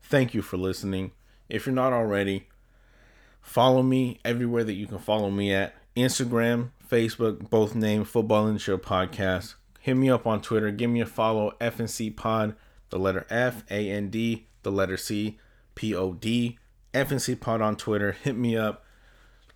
thank 0.02 0.34
you 0.34 0.42
for 0.42 0.56
listening. 0.56 1.12
If 1.48 1.66
you're 1.66 1.74
not 1.74 1.92
already, 1.92 2.48
follow 3.40 3.82
me 3.82 4.18
everywhere 4.24 4.64
that 4.64 4.74
you 4.74 4.86
can 4.86 4.98
follow 4.98 5.30
me 5.30 5.52
at 5.52 5.74
Instagram, 5.96 6.70
Facebook, 6.88 7.50
both 7.50 7.74
named 7.74 8.08
Football 8.08 8.46
and 8.46 8.60
Chill 8.60 8.78
Podcast. 8.78 9.54
Hit 9.80 9.96
me 9.96 10.10
up 10.10 10.26
on 10.26 10.40
Twitter. 10.40 10.70
Give 10.70 10.90
me 10.90 11.00
a 11.00 11.06
follow, 11.06 11.52
FNC 11.60 12.16
Pod, 12.16 12.54
the 12.90 12.98
letter 12.98 13.26
F, 13.30 13.64
A 13.70 13.90
N 13.90 14.08
D, 14.08 14.46
the 14.62 14.72
letter 14.72 14.96
C, 14.96 15.38
P 15.74 15.94
O 15.94 16.12
D. 16.12 16.58
FNC 16.94 17.38
Pod 17.40 17.60
on 17.60 17.76
Twitter. 17.76 18.12
Hit 18.12 18.36
me 18.36 18.56
up. 18.56 18.84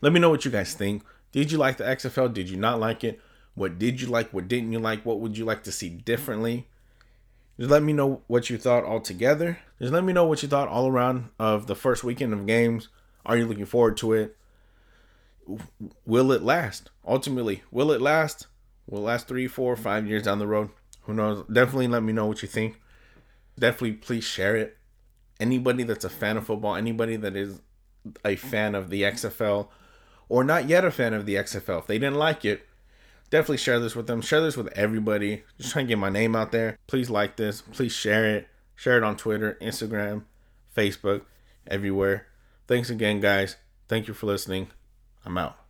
Let 0.02 0.12
me 0.12 0.20
know 0.20 0.28
what 0.28 0.44
you 0.44 0.50
guys 0.50 0.74
think. 0.74 1.04
Did 1.30 1.50
you 1.50 1.58
like 1.58 1.78
the 1.78 1.84
XFL? 1.84 2.34
Did 2.34 2.50
you 2.50 2.58
not 2.58 2.78
like 2.78 3.04
it? 3.04 3.20
What 3.54 3.78
did 3.78 4.00
you 4.00 4.08
like? 4.08 4.32
What 4.34 4.48
didn't 4.48 4.72
you 4.72 4.78
like? 4.78 5.06
What 5.06 5.20
would 5.20 5.38
you 5.38 5.44
like 5.44 5.62
to 5.64 5.72
see 5.72 5.88
differently? 5.88 6.68
Just 7.58 7.70
let 7.70 7.82
me 7.82 7.92
know 7.92 8.22
what 8.26 8.50
you 8.50 8.58
thought 8.58 8.84
altogether. 8.84 9.58
Just 9.80 9.92
let 9.92 10.04
me 10.04 10.12
know 10.12 10.24
what 10.24 10.42
you 10.42 10.48
thought 10.48 10.68
all 10.68 10.88
around 10.88 11.30
of 11.38 11.66
the 11.68 11.76
first 11.76 12.02
weekend 12.02 12.32
of 12.32 12.46
games. 12.46 12.88
Are 13.24 13.36
you 13.36 13.46
looking 13.46 13.66
forward 13.66 13.96
to 13.98 14.12
it? 14.14 14.36
Will 16.04 16.32
it 16.32 16.42
last? 16.42 16.90
Ultimately, 17.06 17.62
will 17.70 17.92
it 17.92 18.00
last? 18.00 18.48
Will 18.88 19.00
it 19.00 19.02
last 19.02 19.28
three, 19.28 19.46
four, 19.46 19.76
five 19.76 20.06
years 20.06 20.24
down 20.24 20.38
the 20.40 20.46
road? 20.46 20.70
Who 21.02 21.14
knows? 21.14 21.44
Definitely 21.52 21.88
let 21.88 22.02
me 22.02 22.12
know 22.12 22.26
what 22.26 22.42
you 22.42 22.48
think. 22.48 22.80
Definitely 23.58 23.92
please 23.92 24.24
share 24.24 24.56
it. 24.56 24.76
Anybody 25.38 25.84
that's 25.84 26.04
a 26.04 26.10
fan 26.10 26.36
of 26.36 26.46
football, 26.46 26.74
anybody 26.74 27.16
that 27.16 27.36
is 27.36 27.60
a 28.24 28.36
fan 28.36 28.74
of 28.74 28.90
the 28.90 29.02
XFL 29.02 29.68
or 30.32 30.42
not 30.42 30.66
yet 30.66 30.82
a 30.82 30.90
fan 30.90 31.12
of 31.12 31.26
the 31.26 31.34
XFL, 31.34 31.80
if 31.80 31.86
they 31.86 31.98
didn't 31.98 32.16
like 32.16 32.42
it, 32.42 32.66
definitely 33.28 33.58
share 33.58 33.78
this 33.78 33.94
with 33.94 34.06
them. 34.06 34.22
Share 34.22 34.40
this 34.40 34.56
with 34.56 34.68
everybody. 34.68 35.44
Just 35.58 35.74
trying 35.74 35.84
to 35.84 35.88
get 35.90 35.98
my 35.98 36.08
name 36.08 36.34
out 36.34 36.52
there. 36.52 36.78
Please 36.86 37.10
like 37.10 37.36
this. 37.36 37.60
Please 37.60 37.92
share 37.92 38.24
it. 38.36 38.48
Share 38.74 38.96
it 38.96 39.04
on 39.04 39.18
Twitter, 39.18 39.58
Instagram, 39.60 40.22
Facebook, 40.74 41.26
everywhere. 41.66 42.28
Thanks 42.66 42.88
again, 42.88 43.20
guys. 43.20 43.56
Thank 43.88 44.08
you 44.08 44.14
for 44.14 44.24
listening. 44.24 44.68
I'm 45.26 45.36
out. 45.36 45.61